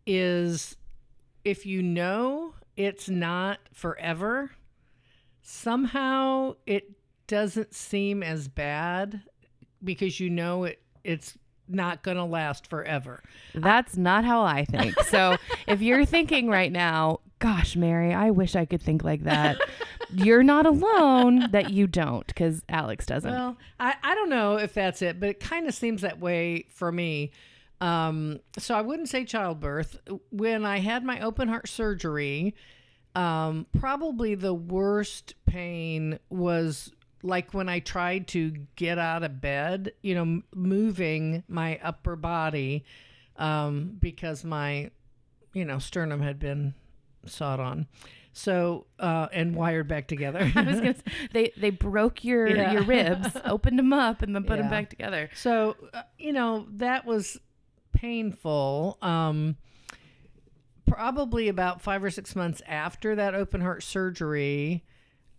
is 0.06 0.76
if 1.44 1.66
you 1.66 1.82
know 1.82 2.54
it's 2.76 3.08
not 3.08 3.58
forever, 3.73 4.52
somehow 5.42 6.54
it 6.66 6.92
doesn't 7.26 7.75
seem 7.75 8.23
as 8.23 8.49
bad 8.49 9.23
because 9.82 10.20
you 10.20 10.30
know 10.30 10.64
it 10.64 10.80
it's 11.04 11.37
not 11.68 12.02
going 12.02 12.16
to 12.16 12.25
last 12.25 12.66
forever. 12.66 13.23
That's 13.54 13.96
not 13.96 14.25
how 14.25 14.42
I 14.42 14.64
think. 14.64 14.99
So 15.04 15.37
if 15.66 15.80
you're 15.80 16.04
thinking 16.04 16.49
right 16.49 16.70
now, 16.70 17.20
gosh, 17.38 17.76
Mary, 17.76 18.12
I 18.12 18.30
wish 18.30 18.56
I 18.56 18.64
could 18.64 18.82
think 18.82 19.04
like 19.04 19.25
that. 19.25 19.58
You're 20.11 20.42
not 20.42 20.66
alone 20.66 21.50
that 21.50 21.70
you 21.70 21.87
don't, 21.87 22.26
because 22.26 22.62
Alex 22.68 23.04
doesn't. 23.06 23.30
Well, 23.30 23.56
I, 23.80 23.94
I 24.02 24.14
don't 24.14 24.28
know 24.28 24.56
if 24.56 24.75
that's 24.75 25.02
it, 25.02 25.18
but 25.18 25.28
it 25.28 25.40
kind 25.40 25.66
of 25.66 25.75
seems 25.75 26.02
that 26.02 26.20
way 26.20 26.66
for 26.70 26.92
me. 26.92 27.32
Um, 27.81 28.40
so 28.59 28.75
I 28.75 28.81
wouldn't 28.81 29.09
say 29.09 29.25
childbirth. 29.25 29.99
When 30.31 30.64
I 30.64 30.78
had 30.78 31.04
my 31.04 31.21
open 31.21 31.49
heart 31.49 31.69
surgery, 31.69 32.54
um, 33.14 33.66
probably 33.78 34.35
the 34.35 34.54
worst 34.54 35.35
pain 35.47 36.19
was 36.31 36.93
like 37.23 37.52
when 37.54 37.69
I 37.69 37.81
tried 37.81 38.28
to 38.28 38.52
get 38.76 38.99
out 38.99 39.23
of 39.23 39.40
bed, 39.40 39.93
you 40.02 40.14
know, 40.14 40.23
m- 40.23 40.45
moving 40.54 41.43
my 41.49 41.78
upper 41.83 42.16
body 42.16 42.85
um, 43.37 43.97
because 43.99 44.45
my, 44.45 44.90
you 45.52 45.64
know, 45.64 45.78
sternum 45.78 46.21
had 46.21 46.38
been 46.38 46.75
sawed 47.26 47.61
on. 47.61 47.87
So, 48.37 48.87
uh, 48.99 49.28
and 49.33 49.54
wired 49.54 49.87
back 49.88 50.09
together. 50.09 50.50
I 50.57 50.62
was 50.62 50.76
gonna. 50.81 50.95
Say, 50.95 51.02
they 51.33 51.52
they 51.57 51.71
broke 51.71 52.25
your 52.25 52.49
Yeah. 52.49 52.73
your 52.73 52.83
ribs, 52.83 53.28
opened 53.45 53.78
them 53.78 53.93
up, 53.93 54.23
and 54.23 54.35
then 54.35 54.43
put 54.45 54.59
them 54.59 54.69
back 54.71 54.90
together. 54.90 55.31
So, 55.37 55.76
uh, 55.95 56.02
you 56.19 56.33
know, 56.33 56.66
that 56.73 57.07
was 57.07 57.38
painful. 57.94 58.98
Um, 59.00 59.56
probably 60.86 61.48
about 61.48 61.80
five 61.80 62.04
or 62.04 62.10
six 62.10 62.36
months 62.36 62.60
after 62.66 63.14
that 63.16 63.34
open 63.34 63.60
heart 63.60 63.82
surgery, 63.82 64.84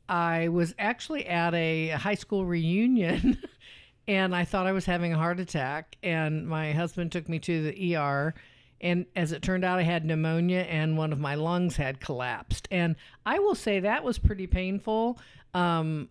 I 0.10 0.48
was 0.48 0.74
actually 0.80 1.26
at 1.28 1.54
a 1.54 1.90
high 1.90 2.16
school 2.16 2.46
reunion 2.46 3.42
and 4.08 4.36
I 4.36 4.46
thought 4.46 4.68
I 4.68 4.72
was 4.72 4.86
having 4.86 5.14
a 5.14 5.18
heart 5.18 5.40
attack. 5.40 5.98
And 6.04 6.48
my 6.48 6.72
husband 6.74 7.12
took 7.12 7.30
me 7.30 7.40
to 7.40 7.64
the 7.64 7.96
ER. 7.96 8.34
And 8.82 9.06
as 9.16 9.32
it 9.32 9.42
turned 9.42 9.64
out, 9.64 9.80
I 9.80 9.84
had 9.84 10.06
pneumonia 10.06 10.60
and 10.62 10.98
one 10.98 11.14
of 11.14 11.20
my 11.20 11.36
lungs 11.36 11.78
had 11.78 12.00
collapsed. 12.00 12.68
And 12.72 12.96
I 13.26 13.40
will 13.40 13.56
say 13.56 13.80
that 13.80 14.04
was 14.04 14.20
pretty 14.20 14.48
painful. 14.48 15.20
Um, 15.54 16.10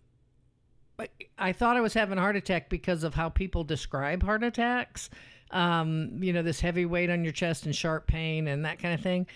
I- 0.97 1.09
I 1.37 1.51
thought 1.51 1.77
I 1.77 1.81
was 1.81 1.93
having 1.93 2.17
a 2.17 2.21
heart 2.21 2.35
attack 2.37 2.69
because 2.69 3.03
of 3.03 3.13
how 3.15 3.29
people 3.29 3.63
describe 3.63 4.23
heart 4.23 4.43
attacks. 4.43 5.09
Um, 5.51 6.21
you 6.21 6.33
know, 6.33 6.41
this 6.41 6.59
heavy 6.59 6.85
weight 6.85 7.09
on 7.09 7.23
your 7.23 7.33
chest 7.33 7.65
and 7.65 7.75
sharp 7.75 8.07
pain 8.07 8.47
and 8.47 8.65
that 8.65 8.79
kind 8.79 8.93
of 8.93 9.01
thing. 9.01 9.27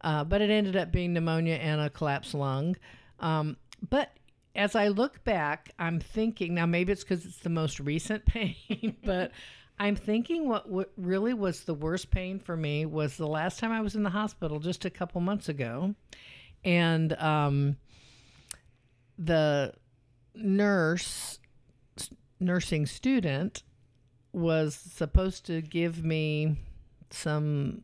Uh, 0.00 0.24
but 0.24 0.40
it 0.40 0.50
ended 0.50 0.76
up 0.76 0.92
being 0.92 1.12
pneumonia 1.12 1.54
and 1.54 1.80
a 1.80 1.90
collapsed 1.90 2.34
lung. 2.34 2.76
Um, 3.20 3.56
but 3.88 4.12
as 4.54 4.74
I 4.74 4.88
look 4.88 5.22
back, 5.24 5.72
I'm 5.78 6.00
thinking 6.00 6.54
now 6.54 6.66
maybe 6.66 6.92
it's 6.92 7.02
because 7.02 7.26
it's 7.26 7.40
the 7.40 7.50
most 7.50 7.80
recent 7.80 8.24
pain, 8.26 8.96
but 9.04 9.32
I'm 9.78 9.96
thinking 9.96 10.48
what, 10.48 10.68
what 10.68 10.92
really 10.96 11.34
was 11.34 11.64
the 11.64 11.74
worst 11.74 12.10
pain 12.10 12.38
for 12.38 12.56
me 12.56 12.86
was 12.86 13.16
the 13.16 13.26
last 13.26 13.58
time 13.58 13.72
I 13.72 13.80
was 13.80 13.94
in 13.94 14.02
the 14.02 14.10
hospital 14.10 14.58
just 14.58 14.84
a 14.84 14.90
couple 14.90 15.20
months 15.20 15.48
ago. 15.48 15.94
And 16.64 17.12
um, 17.14 17.76
the 19.18 19.74
nurse 20.34 21.38
nursing 22.38 22.86
student 22.86 23.62
was 24.36 24.74
supposed 24.74 25.46
to 25.46 25.62
give 25.62 26.04
me 26.04 26.56
some 27.10 27.82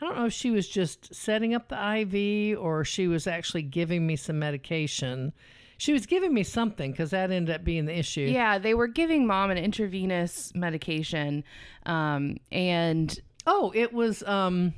I 0.00 0.04
don't 0.04 0.16
know 0.18 0.26
if 0.26 0.32
she 0.32 0.50
was 0.50 0.68
just 0.68 1.14
setting 1.14 1.54
up 1.54 1.68
the 1.68 2.00
IV 2.00 2.58
or 2.58 2.84
she 2.84 3.08
was 3.08 3.26
actually 3.26 3.62
giving 3.62 4.06
me 4.06 4.16
some 4.16 4.38
medication. 4.38 5.32
She 5.78 5.92
was 5.94 6.04
giving 6.04 6.34
me 6.34 6.42
something 6.42 6.90
because 6.90 7.10
that 7.10 7.30
ended 7.30 7.54
up 7.54 7.64
being 7.64 7.86
the 7.86 7.96
issue. 7.98 8.20
Yeah, 8.22 8.58
they 8.58 8.74
were 8.74 8.88
giving 8.88 9.26
mom 9.26 9.50
an 9.50 9.56
intravenous 9.58 10.52
medication, 10.54 11.44
um, 11.86 12.36
and 12.52 13.18
Oh, 13.46 13.72
it 13.74 13.92
was 13.92 14.22
um 14.24 14.74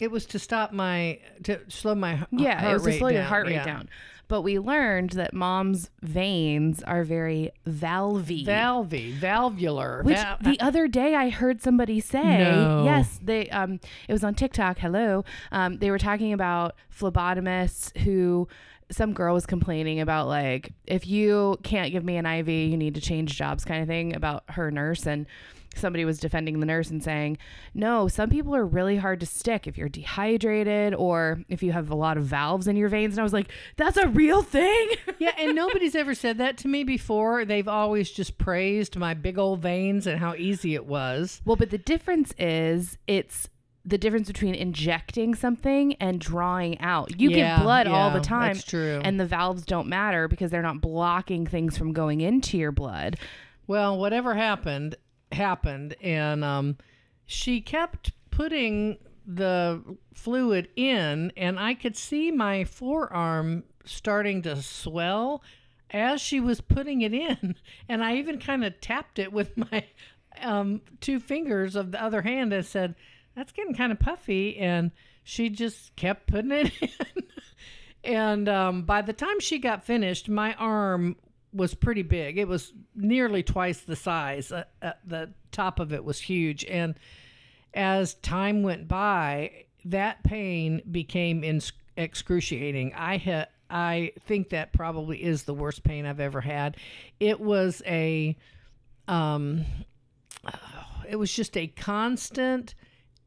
it 0.00 0.10
was 0.10 0.26
to 0.26 0.38
stop 0.38 0.72
my 0.72 1.18
to 1.44 1.60
slow 1.68 1.94
my 1.94 2.26
yeah, 2.30 2.60
heart 2.60 2.70
it 2.72 2.74
was 2.74 2.84
to 2.94 2.98
slow 2.98 3.08
your 3.08 3.22
heart 3.22 3.46
rate 3.46 3.54
Yeah. 3.54 3.64
down. 3.64 3.88
But 4.28 4.42
we 4.42 4.58
learned 4.58 5.10
that 5.10 5.32
mom's 5.32 5.90
veins 6.02 6.82
are 6.82 7.04
very 7.04 7.52
valvy. 7.68 8.44
Valvy, 8.44 9.12
valvular. 9.12 10.02
Which 10.02 10.16
val- 10.16 10.38
the 10.40 10.58
other 10.60 10.88
day 10.88 11.14
I 11.14 11.28
heard 11.28 11.62
somebody 11.62 12.00
say, 12.00 12.38
No. 12.38 12.82
yes, 12.84 13.20
they 13.22 13.48
um 13.50 13.78
it 14.08 14.12
was 14.12 14.24
on 14.24 14.34
TikTok, 14.34 14.78
hello. 14.78 15.24
Um 15.52 15.78
they 15.78 15.90
were 15.90 15.98
talking 15.98 16.32
about 16.32 16.74
phlebotomists 16.98 17.96
who 17.98 18.48
some 18.90 19.12
girl 19.12 19.34
was 19.34 19.46
complaining 19.46 20.00
about 20.00 20.28
like 20.28 20.72
if 20.86 21.06
you 21.06 21.58
can't 21.62 21.92
give 21.92 22.04
me 22.04 22.16
an 22.16 22.26
IV, 22.26 22.48
you 22.48 22.76
need 22.76 22.94
to 22.94 23.00
change 23.00 23.36
jobs 23.36 23.64
kind 23.64 23.82
of 23.82 23.88
thing 23.88 24.14
about 24.14 24.44
her 24.50 24.70
nurse 24.70 25.06
and 25.06 25.26
somebody 25.78 26.04
was 26.04 26.18
defending 26.18 26.60
the 26.60 26.66
nurse 26.66 26.90
and 26.90 27.02
saying, 27.02 27.38
"No, 27.74 28.08
some 28.08 28.30
people 28.30 28.54
are 28.54 28.64
really 28.64 28.96
hard 28.96 29.20
to 29.20 29.26
stick 29.26 29.66
if 29.66 29.76
you're 29.78 29.88
dehydrated 29.88 30.94
or 30.94 31.42
if 31.48 31.62
you 31.62 31.72
have 31.72 31.90
a 31.90 31.94
lot 31.94 32.16
of 32.16 32.24
valves 32.24 32.66
in 32.66 32.76
your 32.76 32.88
veins." 32.88 33.14
And 33.14 33.20
I 33.20 33.22
was 33.24 33.32
like, 33.32 33.50
"That's 33.76 33.96
a 33.96 34.08
real 34.08 34.42
thing?" 34.42 34.88
yeah, 35.18 35.32
and 35.38 35.54
nobody's 35.54 35.94
ever 35.94 36.14
said 36.14 36.38
that 36.38 36.56
to 36.58 36.68
me 36.68 36.84
before. 36.84 37.44
They've 37.44 37.68
always 37.68 38.10
just 38.10 38.38
praised 38.38 38.96
my 38.96 39.14
big 39.14 39.38
old 39.38 39.60
veins 39.60 40.06
and 40.06 40.18
how 40.20 40.34
easy 40.34 40.74
it 40.74 40.86
was. 40.86 41.40
Well, 41.44 41.56
but 41.56 41.70
the 41.70 41.78
difference 41.78 42.32
is 42.38 42.98
it's 43.06 43.48
the 43.84 43.98
difference 43.98 44.26
between 44.26 44.52
injecting 44.56 45.32
something 45.36 45.94
and 46.00 46.20
drawing 46.20 46.76
out. 46.80 47.20
You 47.20 47.30
Yeah, 47.30 47.56
give 47.58 47.62
blood 47.64 47.86
all 47.86 48.10
the 48.10 48.18
time. 48.20 48.54
that's 48.54 48.64
true. 48.64 49.00
And 49.04 49.20
the 49.20 49.26
valves 49.26 49.64
don't 49.64 49.86
matter 49.86 50.26
because 50.26 50.50
they're 50.50 50.60
not 50.60 50.80
blocking 50.80 51.46
things 51.46 51.78
from 51.78 51.92
going 51.92 52.20
into 52.20 52.58
your 52.58 52.72
blood. 52.72 53.16
Well, 53.68 53.96
whatever 53.96 54.34
happened, 54.34 54.96
happened. 55.36 55.94
And 56.02 56.44
um, 56.44 56.76
she 57.26 57.60
kept 57.60 58.12
putting 58.30 58.98
the 59.26 59.82
fluid 60.14 60.68
in, 60.76 61.32
and 61.36 61.58
I 61.58 61.74
could 61.74 61.96
see 61.96 62.30
my 62.30 62.64
forearm 62.64 63.64
starting 63.84 64.42
to 64.42 64.60
swell 64.62 65.42
as 65.90 66.20
she 66.20 66.40
was 66.40 66.60
putting 66.60 67.02
it 67.02 67.14
in. 67.14 67.54
And 67.88 68.02
I 68.02 68.16
even 68.16 68.40
kind 68.40 68.64
of 68.64 68.80
tapped 68.80 69.18
it 69.18 69.32
with 69.32 69.56
my 69.70 69.84
um, 70.40 70.80
two 71.00 71.20
fingers 71.20 71.76
of 71.76 71.92
the 71.92 72.02
other 72.02 72.22
hand 72.22 72.52
and 72.52 72.66
said, 72.66 72.94
That's 73.34 73.52
getting 73.52 73.74
kind 73.74 73.92
of 73.92 74.00
puffy. 74.00 74.58
And 74.58 74.90
she 75.22 75.48
just 75.48 75.94
kept 75.96 76.26
putting 76.26 76.52
it 76.52 76.72
in. 76.80 77.22
and 78.04 78.48
um, 78.48 78.82
by 78.82 79.02
the 79.02 79.12
time 79.12 79.40
she 79.40 79.58
got 79.58 79.84
finished, 79.84 80.28
my 80.28 80.54
arm 80.54 81.16
was 81.56 81.74
pretty 81.74 82.02
big. 82.02 82.38
It 82.38 82.48
was 82.48 82.72
nearly 82.94 83.42
twice 83.42 83.80
the 83.80 83.96
size. 83.96 84.52
Uh, 84.52 84.64
uh, 84.82 84.92
the 85.04 85.32
top 85.52 85.80
of 85.80 85.92
it 85.92 86.04
was 86.04 86.20
huge. 86.20 86.64
And 86.66 86.98
as 87.74 88.14
time 88.14 88.62
went 88.62 88.88
by, 88.88 89.64
that 89.84 90.22
pain 90.22 90.82
became 90.90 91.42
in, 91.42 91.60
excruciating. 91.96 92.92
I 92.94 93.16
had 93.16 93.48
I 93.68 94.12
think 94.26 94.50
that 94.50 94.72
probably 94.72 95.22
is 95.22 95.42
the 95.42 95.54
worst 95.54 95.82
pain 95.82 96.06
I've 96.06 96.20
ever 96.20 96.40
had. 96.40 96.76
It 97.18 97.40
was 97.40 97.82
a 97.86 98.36
um 99.08 99.64
it 101.08 101.16
was 101.16 101.32
just 101.32 101.56
a 101.56 101.66
constant 101.68 102.74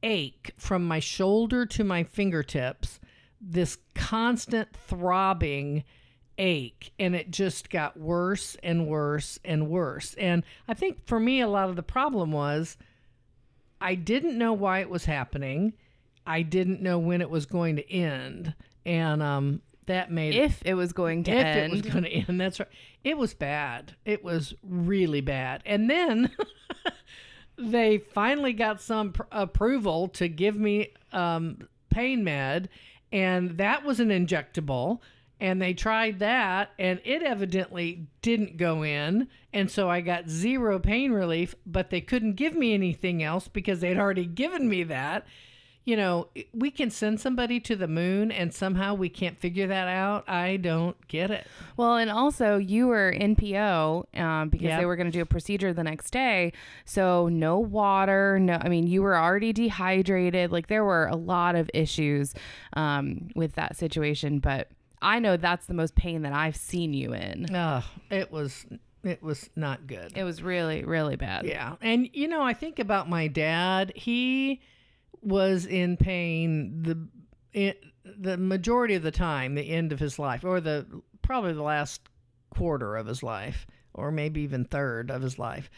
ache 0.04 0.52
from 0.58 0.86
my 0.86 1.00
shoulder 1.00 1.66
to 1.66 1.84
my 1.84 2.04
fingertips. 2.04 3.00
This 3.42 3.78
constant 3.96 4.76
throbbing 4.76 5.84
ache 6.40 6.92
and 6.98 7.16
it 7.16 7.30
just 7.30 7.70
got 7.70 8.00
worse 8.00 8.56
and 8.64 8.88
worse 8.88 9.38
and 9.46 9.70
worse. 9.70 10.16
And 10.16 10.44
I 10.68 10.74
think 10.74 11.06
for 11.06 11.20
me 11.20 11.42
a 11.42 11.48
lot 11.48 11.70
of 11.70 11.76
the 11.76 11.84
problem 11.84 12.32
was 12.32 12.78
I 13.82 13.94
didn't 13.96 14.38
know 14.38 14.54
why 14.54 14.80
it 14.80 14.90
was 14.90 15.06
happening. 15.06 15.74
I 16.26 16.42
didn't 16.42 16.82
know 16.82 16.98
when 16.98 17.22
it 17.22 17.30
was 17.30 17.46
going 17.46 17.76
to 17.76 17.92
end. 17.92 18.56
And 18.86 19.22
um 19.22 19.62
that 19.86 20.12
made 20.12 20.36
If 20.36 20.62
it 20.66 20.76
was 20.76 20.94
going 20.94 21.24
to 21.26 21.32
if 21.32 21.46
end. 21.46 21.74
it 21.74 21.84
was 21.84 21.94
going 21.94 22.04
to 22.06 22.10
end. 22.12 22.40
That's 22.40 22.60
right. 22.60 22.70
It 23.04 23.18
was 23.18 23.34
bad. 23.34 23.96
It 24.06 24.24
was 24.24 24.54
really 24.64 25.22
bad. 25.22 25.62
And 25.66 25.90
then 25.90 26.32
they 27.58 27.98
finally 27.98 28.54
got 28.54 28.82
some 28.82 29.14
pr- 29.14 29.24
approval 29.32 30.08
to 30.10 30.28
give 30.28 30.56
me 30.56 30.94
um, 31.12 31.68
pain 31.90 32.24
med, 32.24 32.70
and 33.12 33.58
that 33.58 33.84
was 33.84 34.00
an 34.00 34.10
injectable. 34.10 35.00
And 35.40 35.62
they 35.62 35.74
tried 35.74 36.20
that, 36.20 36.72
and 36.78 37.00
it 37.06 37.24
evidently 37.24 38.08
didn't 38.22 38.58
go 38.58 38.84
in. 38.84 39.30
And 39.54 39.72
so 39.72 39.90
I 39.90 40.02
got 40.02 40.30
zero 40.30 40.80
pain 40.80 41.12
relief, 41.12 41.56
but 41.66 41.90
they 41.90 42.02
couldn't 42.02 42.34
give 42.34 42.56
me 42.56 42.74
anything 42.74 43.24
else 43.24 43.48
because 43.48 43.80
they'd 43.80 43.98
already 43.98 44.26
given 44.26 44.68
me 44.68 44.84
that 44.84 45.26
you 45.90 45.98
know, 45.98 46.28
we 46.54 46.70
can 46.70 46.92
send 46.92 47.20
somebody 47.20 47.60
to 47.60 47.76
the 47.76 47.88
moon 47.88 48.32
and 48.32 48.54
somehow 48.54 48.94
we 48.94 49.10
can't 49.10 49.40
figure 49.40 49.66
that 49.66 49.88
out. 49.88 50.24
I 50.30 50.58
don't 50.58 50.96
get 51.08 51.32
it. 51.32 51.48
Well, 51.78 51.96
and 51.96 52.12
also 52.12 52.58
you 52.58 52.86
were 52.88 53.12
NPO 53.18 54.20
um, 54.20 54.50
because 54.50 54.68
Yep. 54.68 54.80
they 54.80 54.86
were 54.86 54.96
going 54.96 55.08
to 55.08 55.18
do 55.18 55.22
a 55.24 55.26
procedure 55.26 55.74
the 55.74 55.84
next 55.84 56.12
day. 56.12 56.54
So 56.86 57.28
no 57.28 57.58
water. 57.58 58.38
No, 58.40 58.60
I 58.62 58.70
mean 58.70 58.86
you 58.86 59.02
were 59.02 59.18
already 59.18 59.52
dehydrated. 59.52 60.52
Like 60.52 60.68
there 60.68 60.84
were 60.84 61.08
a 61.08 61.16
lot 61.16 61.56
of 61.56 61.72
issues 61.74 62.36
um, 62.74 63.30
with 63.36 63.56
that 63.56 63.76
situation. 63.76 64.38
But 64.38 64.68
I 65.02 65.20
know 65.20 65.38
that's 65.38 65.66
the 65.66 65.74
most 65.74 65.96
pain 65.96 66.24
that 66.24 66.34
I've 66.34 66.56
seen 66.56 66.94
you 66.94 67.14
in. 67.14 67.48
Oh, 67.56 67.84
it 68.10 68.32
was 68.32 68.66
it 69.04 69.24
was 69.24 69.50
not 69.56 69.88
good. 69.88 70.14
It 70.16 70.24
was 70.24 70.42
really, 70.42 70.84
really 70.84 71.16
bad. 71.16 71.46
Yeah. 71.46 71.76
And 71.82 72.10
you 72.14 72.28
know, 72.28 72.42
I 72.42 72.54
think 72.54 72.80
about 72.80 73.10
my 73.10 73.28
dad. 73.28 73.94
He 73.96 74.62
was 75.22 75.66
in 75.66 75.98
pain 75.98 76.84
the 76.84 77.08
it, 77.54 77.84
the 78.04 78.38
majority 78.38 78.96
of 78.96 79.04
the 79.04 79.12
time, 79.12 79.56
the 79.56 79.70
end 79.70 79.92
of 79.92 80.00
his 80.00 80.20
life 80.20 80.44
or 80.44 80.60
the 80.60 80.86
probably 81.22 81.54
the 81.54 81.64
last 81.64 82.02
quarter 82.50 82.96
of 82.96 83.08
his 83.08 83.24
life 83.24 83.68
or 83.94 84.12
maybe 84.12 84.42
even 84.42 84.66
third 84.66 85.12
of 85.12 85.22
his 85.22 85.40
life. 85.40 85.70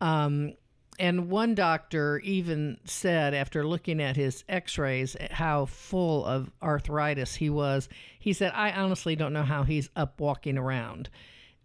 Um 0.00 0.54
and 0.98 1.28
one 1.30 1.54
doctor 1.54 2.18
even 2.20 2.78
said 2.84 3.34
after 3.34 3.66
looking 3.66 4.00
at 4.00 4.16
his 4.16 4.44
x-rays 4.48 5.16
how 5.30 5.66
full 5.66 6.24
of 6.24 6.50
arthritis 6.62 7.34
he 7.34 7.50
was. 7.50 7.88
He 8.18 8.32
said, 8.32 8.52
"I 8.54 8.72
honestly 8.72 9.16
don't 9.16 9.32
know 9.32 9.42
how 9.42 9.64
he's 9.64 9.90
up 9.96 10.20
walking 10.20 10.58
around." 10.58 11.10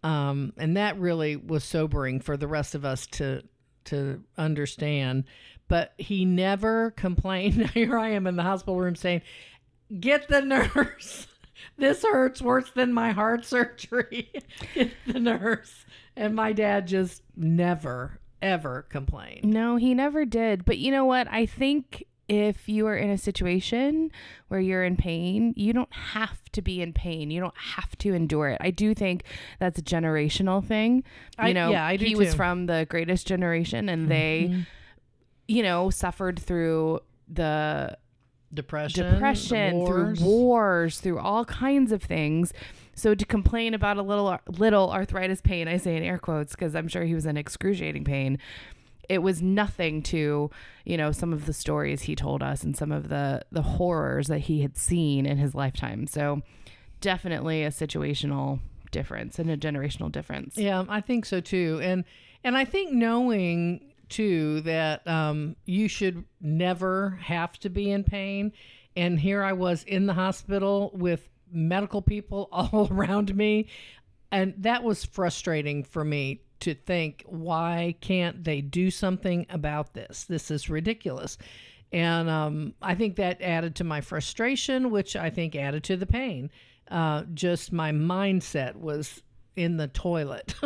Um, 0.04 0.54
and 0.58 0.78
that 0.78 0.98
really 0.98 1.36
was 1.36 1.64
sobering 1.64 2.20
for 2.22 2.38
the 2.38 2.48
rest 2.48 2.76
of 2.76 2.86
us 2.86 3.08
to 3.08 3.44
to 3.86 4.24
understand. 4.38 5.26
But 5.68 5.94
he 5.98 6.26
never 6.26 6.92
complained. 6.92 7.70
Here 7.74 7.98
I 7.98 8.10
am 8.10 8.28
in 8.28 8.36
the 8.36 8.44
hospital 8.44 8.80
room 8.80 8.96
saying, 8.96 9.22
"Get 10.00 10.28
the 10.28 10.42
nurse. 10.42 11.28
this 11.78 12.04
hurts 12.04 12.42
worse 12.42 12.70
than 12.72 12.94
my 12.94 13.12
heart 13.12 13.46
surgery." 13.46 14.32
Get 14.74 14.92
the 15.06 15.20
nurse. 15.20 15.86
And 16.16 16.36
my 16.36 16.54
dad 16.54 16.88
just 16.88 17.24
never 17.36 18.20
ever 18.42 18.84
complained. 18.90 19.44
No, 19.46 19.76
he 19.76 19.94
never 19.94 20.26
did. 20.26 20.66
But 20.66 20.78
you 20.78 20.92
know 20.92 21.06
what? 21.06 21.28
I 21.30 21.46
think 21.46 22.06
if 22.28 22.70
you 22.70 22.86
are 22.86 22.96
in 22.96 23.10
a 23.10 23.18
situation 23.18 24.12
where 24.50 24.60
you're 24.60 24.84
in 24.84 24.96
pain, 24.96 25.52
you 25.58 25.74
don't 25.74 25.92
have 25.92 26.44
to 26.52 26.62
be 26.62 26.80
in 26.82 26.94
pain. 26.94 27.32
You 27.32 27.40
don't 27.42 27.58
have 27.58 27.98
to 28.00 28.14
endure 28.14 28.50
it. 28.50 28.58
I 28.62 28.70
do 28.70 28.94
think 28.94 29.24
that's 29.60 29.80
a 29.80 29.82
generational 29.82 30.64
thing. 30.64 30.98
You 31.40 31.46
I- 31.46 31.52
know, 31.54 31.72
yeah, 31.72 31.86
I 31.86 31.98
do 31.98 32.06
he 32.06 32.16
was 32.16 32.28
too. 32.28 32.32
Mm-hmm. 32.34 32.38
from 32.38 32.66
the 32.68 32.86
greatest 32.90 33.26
generation 33.26 33.90
and 33.90 34.10
they, 34.10 34.64
you 35.48 35.64
know, 35.64 35.90
suffered 35.90 36.40
through 36.40 37.00
the 37.28 37.98
Depression, 38.52 39.06
the 39.06 39.12
depression, 39.12 39.86
through 39.86 40.04
wars. 40.06 40.20
wars, 40.22 41.00
through 41.00 41.20
all 41.20 41.46
kinds 41.46 41.92
of 41.92 42.02
things. 42.02 42.52
So 43.00 43.16
to 43.16 43.26
complain 43.26 43.74
about 43.74 43.98
a 43.98 44.02
little 44.02 44.38
little 44.48 44.92
arthritis 44.92 45.42
pain, 45.42 45.68
I 45.68 45.78
say 45.78 45.96
in 45.96 46.04
air 46.04 46.20
quotes 46.20 46.54
because 46.54 46.76
I'm 46.76 46.88
sure 46.88 47.04
he 47.04 47.16
was 47.16 47.26
in 47.26 47.38
excruciating 47.38 48.04
pain. 48.04 48.40
It 49.08 49.20
was 49.20 49.42
nothing 49.42 50.04
to, 50.04 50.52
you 50.86 50.98
know, 50.98 51.12
some 51.12 51.34
of 51.34 51.46
the 51.46 51.54
stories 51.54 52.04
he 52.04 52.16
told 52.16 52.44
us 52.44 52.64
and 52.64 52.76
some 52.76 52.92
of 52.92 53.08
the 53.08 53.42
the 53.52 53.62
horrors 53.62 54.28
that 54.28 54.40
he 54.40 54.62
had 54.62 54.78
seen 54.78 55.26
in 55.26 55.38
his 55.38 55.56
lifetime. 55.56 56.08
So 56.08 56.42
definitely 57.00 57.64
a 57.64 57.70
situational 57.70 58.60
difference 58.92 59.40
and 59.40 59.50
a 59.50 59.56
generational 59.56 60.12
difference. 60.12 60.58
Yeah, 60.58 60.84
I 60.90 61.00
think 61.00 61.26
so 61.26 61.40
too. 61.40 61.80
And 61.82 62.04
and 62.44 62.58
I 62.58 62.66
think 62.66 62.92
knowing 62.92 63.94
too 64.10 64.60
that 64.62 65.08
um, 65.08 65.56
you 65.66 65.88
should 65.88 66.26
never 66.42 67.18
have 67.22 67.58
to 67.60 67.70
be 67.70 67.92
in 67.92 68.04
pain. 68.04 68.52
And 68.98 69.20
here 69.20 69.42
I 69.42 69.54
was 69.54 69.84
in 69.84 70.08
the 70.08 70.14
hospital 70.14 70.92
with 70.94 71.30
medical 71.52 72.02
people 72.02 72.50
all 72.52 72.88
around 72.92 73.36
me, 73.36 73.68
and 74.32 74.54
that 74.58 74.84
was 74.84 75.06
frustrating 75.06 75.84
for 75.84 76.04
me 76.04 76.42
to 76.62 76.74
think, 76.74 77.24
why 77.26 77.96
can't 78.02 78.44
they 78.44 78.62
do 78.62 78.92
something 78.92 79.46
about 79.50 79.94
this? 79.94 80.26
This 80.26 80.52
is 80.52 80.70
ridiculous. 80.70 81.38
And 81.92 82.30
um, 82.30 82.74
I 82.82 82.96
think 82.96 83.16
that 83.16 83.42
added 83.42 83.76
to 83.78 83.84
my 83.84 84.02
frustration, 84.02 84.92
which 84.92 85.16
I 85.16 85.30
think 85.30 85.56
added 85.56 85.84
to 85.86 85.98
the 85.98 86.06
pain. 86.06 86.52
Uh, 86.92 87.24
just 87.34 87.72
my 87.72 87.92
mindset 87.92 88.76
was 88.76 89.24
in 89.56 89.78
the 89.78 89.88
toilet. 89.88 90.54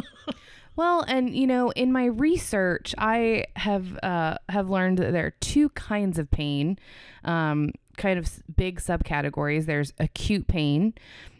Well, 0.76 1.02
and 1.08 1.36
you 1.36 1.46
know, 1.46 1.70
in 1.72 1.92
my 1.92 2.06
research, 2.06 2.96
I 2.98 3.46
have 3.56 3.98
uh, 4.02 4.38
have 4.50 4.70
learned 4.70 4.98
that 5.00 5.12
there 5.12 5.28
are 5.28 5.36
two 5.40 5.70
kinds 5.70 6.18
of 6.18 6.32
pain, 6.32 6.80
um, 7.24 7.74
kind 7.98 8.20
of 8.20 8.30
big 8.56 8.80
subcategories. 8.80 9.66
There's 9.66 9.94
acute 10.00 10.48
pain, 10.48 10.94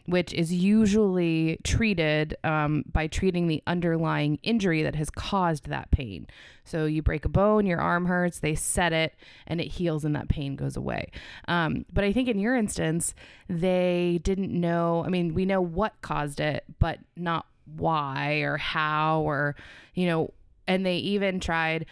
which 0.06 0.32
is 0.32 0.52
usually 0.52 1.58
treated 1.64 2.36
um, 2.44 2.84
by 2.90 3.06
treating 3.06 3.46
the 3.46 3.62
underlying 3.66 4.38
injury 4.42 4.82
that 4.82 4.94
has 4.94 5.10
caused 5.10 5.68
that 5.68 5.90
pain. 5.90 6.26
So 6.64 6.86
you 6.86 7.02
break 7.02 7.24
a 7.24 7.28
bone, 7.28 7.66
your 7.66 7.80
arm 7.80 8.06
hurts, 8.06 8.38
they 8.38 8.54
set 8.54 8.92
it, 8.92 9.14
and 9.46 9.60
it 9.60 9.68
heals, 9.68 10.04
and 10.04 10.14
that 10.16 10.28
pain 10.28 10.56
goes 10.56 10.76
away. 10.76 11.10
Um, 11.48 11.84
but 11.92 12.04
I 12.04 12.12
think 12.12 12.28
in 12.28 12.38
your 12.38 12.54
instance, 12.54 13.14
they 13.48 14.20
didn't 14.22 14.52
know. 14.52 15.02
I 15.04 15.08
mean, 15.08 15.34
we 15.34 15.44
know 15.44 15.60
what 15.60 16.00
caused 16.02 16.40
it, 16.40 16.64
but 16.78 16.98
not 17.16 17.46
why 17.64 18.36
or 18.40 18.56
how 18.56 19.22
or 19.22 19.56
you 19.94 20.06
know 20.06 20.30
and 20.66 20.84
they 20.84 20.96
even 20.96 21.40
tried 21.40 21.86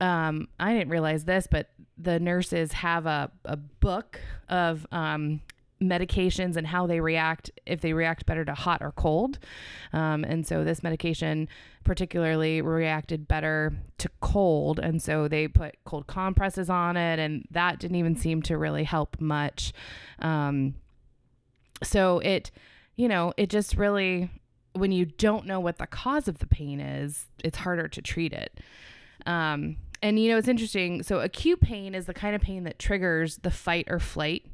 um 0.00 0.48
i 0.58 0.72
didn't 0.72 0.88
realize 0.88 1.24
this 1.24 1.46
but 1.50 1.70
the 2.02 2.18
nurses 2.20 2.72
have 2.72 3.06
a, 3.06 3.30
a 3.44 3.56
book 3.56 4.20
of 4.48 4.86
um 4.92 5.40
medications 5.82 6.56
and 6.56 6.66
how 6.66 6.86
they 6.86 7.00
react 7.00 7.50
if 7.66 7.80
they 7.80 7.92
react 7.92 8.24
better 8.24 8.44
to 8.44 8.54
hot 8.54 8.80
or 8.80 8.92
cold. 8.92 9.38
Um, 9.92 10.24
and 10.24 10.46
so 10.46 10.64
this 10.64 10.82
medication 10.82 11.48
particularly 11.84 12.62
reacted 12.62 13.26
better 13.28 13.72
to 13.98 14.08
cold. 14.20 14.78
And 14.78 15.02
so 15.02 15.28
they 15.28 15.48
put 15.48 15.76
cold 15.84 16.06
compresses 16.06 16.70
on 16.70 16.96
it 16.96 17.18
and 17.18 17.46
that 17.50 17.80
didn't 17.80 17.96
even 17.96 18.16
seem 18.16 18.42
to 18.42 18.56
really 18.56 18.84
help 18.84 19.20
much. 19.20 19.72
Um, 20.20 20.74
so 21.82 22.20
it 22.20 22.50
you 22.94 23.08
know 23.08 23.32
it 23.36 23.50
just 23.50 23.76
really 23.76 24.30
when 24.74 24.92
you 24.92 25.04
don't 25.04 25.46
know 25.46 25.58
what 25.58 25.78
the 25.78 25.86
cause 25.86 26.28
of 26.28 26.38
the 26.38 26.46
pain 26.46 26.80
is 26.80 27.26
it's 27.42 27.58
harder 27.58 27.88
to 27.88 28.00
treat 28.00 28.32
it. 28.32 28.60
Um, 29.26 29.76
and 30.02 30.18
you 30.18 30.30
know 30.30 30.36
it's 30.36 30.48
interesting 30.48 31.02
so 31.02 31.20
acute 31.20 31.60
pain 31.60 31.94
is 31.94 32.06
the 32.06 32.14
kind 32.14 32.34
of 32.34 32.40
pain 32.40 32.64
that 32.64 32.78
triggers 32.78 33.38
the 33.38 33.50
fight 33.50 33.86
or 33.88 33.98
flight 33.98 34.44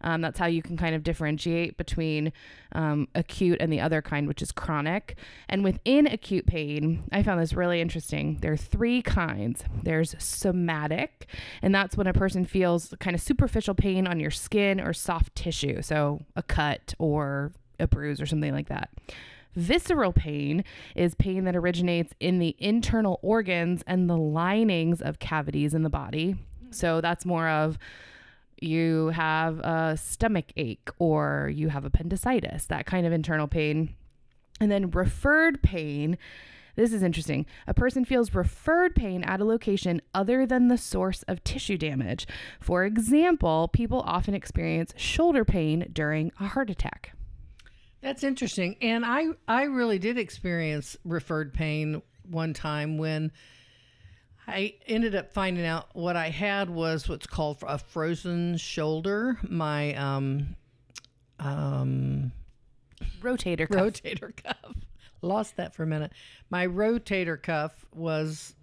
um, 0.00 0.20
that's 0.20 0.38
how 0.38 0.46
you 0.46 0.62
can 0.62 0.76
kind 0.76 0.94
of 0.94 1.02
differentiate 1.02 1.76
between 1.76 2.32
um, 2.72 3.08
acute 3.14 3.58
and 3.60 3.72
the 3.72 3.80
other 3.80 4.02
kind, 4.02 4.28
which 4.28 4.42
is 4.42 4.52
chronic. 4.52 5.16
And 5.48 5.64
within 5.64 6.06
acute 6.06 6.46
pain, 6.46 7.04
I 7.12 7.22
found 7.22 7.40
this 7.40 7.54
really 7.54 7.80
interesting. 7.80 8.38
There 8.40 8.52
are 8.52 8.56
three 8.56 9.02
kinds 9.02 9.64
there's 9.82 10.14
somatic, 10.18 11.26
and 11.62 11.74
that's 11.74 11.96
when 11.96 12.06
a 12.06 12.12
person 12.12 12.44
feels 12.44 12.94
kind 13.00 13.14
of 13.14 13.20
superficial 13.22 13.74
pain 13.74 14.06
on 14.06 14.20
your 14.20 14.30
skin 14.30 14.80
or 14.80 14.92
soft 14.92 15.34
tissue, 15.34 15.82
so 15.82 16.20
a 16.34 16.42
cut 16.42 16.94
or 16.98 17.52
a 17.78 17.86
bruise 17.86 18.20
or 18.20 18.26
something 18.26 18.52
like 18.52 18.68
that. 18.68 18.90
Visceral 19.56 20.12
pain 20.12 20.64
is 20.94 21.14
pain 21.14 21.44
that 21.44 21.56
originates 21.56 22.12
in 22.20 22.38
the 22.38 22.54
internal 22.58 23.18
organs 23.22 23.82
and 23.86 24.08
the 24.08 24.16
linings 24.16 25.00
of 25.00 25.18
cavities 25.18 25.72
in 25.72 25.82
the 25.82 25.90
body. 25.90 26.36
So 26.70 27.00
that's 27.00 27.24
more 27.24 27.48
of 27.48 27.78
you 28.60 29.08
have 29.08 29.58
a 29.60 29.96
stomach 29.96 30.46
ache 30.56 30.90
or 30.98 31.50
you 31.54 31.70
have 31.70 31.84
appendicitis, 31.84 32.66
that 32.66 32.86
kind 32.86 33.06
of 33.06 33.12
internal 33.12 33.48
pain. 33.48 33.94
And 34.60 34.70
then 34.70 34.90
referred 34.90 35.62
pain. 35.62 36.16
This 36.76 36.92
is 36.92 37.02
interesting. 37.02 37.46
A 37.66 37.72
person 37.72 38.04
feels 38.04 38.34
referred 38.34 38.94
pain 38.94 39.24
at 39.24 39.40
a 39.40 39.44
location 39.44 40.02
other 40.14 40.44
than 40.46 40.68
the 40.68 40.76
source 40.78 41.22
of 41.24 41.42
tissue 41.44 41.78
damage. 41.78 42.26
For 42.60 42.84
example, 42.84 43.68
people 43.68 44.02
often 44.06 44.34
experience 44.34 44.92
shoulder 44.96 45.44
pain 45.44 45.88
during 45.92 46.32
a 46.38 46.48
heart 46.48 46.68
attack. 46.68 47.12
That's 48.06 48.22
interesting. 48.22 48.76
And 48.82 49.04
I 49.04 49.24
I 49.48 49.64
really 49.64 49.98
did 49.98 50.16
experience 50.16 50.96
referred 51.04 51.52
pain 51.52 52.02
one 52.22 52.54
time 52.54 52.98
when 52.98 53.32
I 54.46 54.74
ended 54.86 55.16
up 55.16 55.32
finding 55.32 55.66
out 55.66 55.88
what 55.92 56.14
I 56.14 56.28
had 56.28 56.70
was 56.70 57.08
what's 57.08 57.26
called 57.26 57.64
a 57.66 57.78
frozen 57.78 58.58
shoulder. 58.58 59.38
My 59.42 59.92
um 59.96 60.54
um 61.40 62.30
Rotator 63.20 63.68
cuff. 63.68 63.82
rotator 63.82 64.36
cuff. 64.36 64.76
Lost 65.20 65.56
that 65.56 65.74
for 65.74 65.82
a 65.82 65.86
minute. 65.88 66.12
My 66.48 66.64
rotator 66.64 67.42
cuff 67.42 67.84
was, 67.92 68.54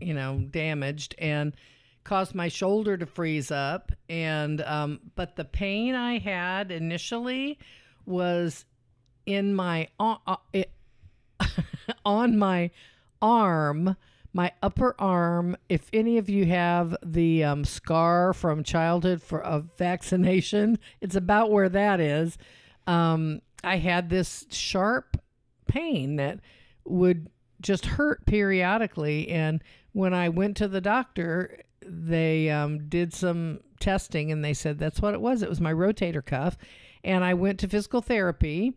you 0.00 0.14
know, 0.14 0.44
damaged 0.50 1.14
and 1.18 1.54
caused 2.02 2.34
my 2.34 2.48
shoulder 2.48 2.96
to 2.96 3.06
freeze 3.06 3.52
up. 3.52 3.92
And 4.08 4.60
um, 4.62 4.98
but 5.14 5.36
the 5.36 5.44
pain 5.44 5.94
I 5.94 6.18
had 6.18 6.72
initially 6.72 7.60
was 8.08 8.64
in 9.26 9.54
my 9.54 9.88
uh, 10.00 10.16
uh, 10.26 10.36
it, 10.52 10.72
on 12.04 12.38
my 12.38 12.70
arm. 13.20 13.96
My 14.34 14.52
upper 14.62 14.94
arm. 14.98 15.56
If 15.68 15.88
any 15.92 16.18
of 16.18 16.28
you 16.28 16.46
have 16.46 16.96
the 17.04 17.44
um, 17.44 17.64
scar 17.64 18.32
from 18.32 18.62
childhood 18.62 19.22
for 19.22 19.40
a 19.40 19.64
vaccination, 19.78 20.78
it's 21.00 21.16
about 21.16 21.50
where 21.50 21.68
that 21.70 21.98
is. 21.98 22.36
Um, 22.86 23.40
I 23.64 23.78
had 23.78 24.10
this 24.10 24.46
sharp 24.50 25.16
pain 25.66 26.16
that 26.16 26.40
would 26.84 27.30
just 27.60 27.86
hurt 27.86 28.24
periodically. 28.26 29.28
And 29.28 29.62
when 29.92 30.14
I 30.14 30.28
went 30.28 30.56
to 30.58 30.68
the 30.68 30.80
doctor, 30.80 31.62
they 31.84 32.50
um, 32.50 32.88
did 32.88 33.14
some 33.14 33.60
testing 33.80 34.30
and 34.30 34.44
they 34.44 34.54
said 34.54 34.78
that's 34.78 35.00
what 35.00 35.14
it 35.14 35.20
was. 35.20 35.42
It 35.42 35.48
was 35.48 35.60
my 35.60 35.72
rotator 35.72 36.24
cuff. 36.24 36.56
And 37.08 37.24
I 37.24 37.34
went 37.34 37.58
to 37.60 37.68
physical 37.68 38.02
therapy. 38.02 38.74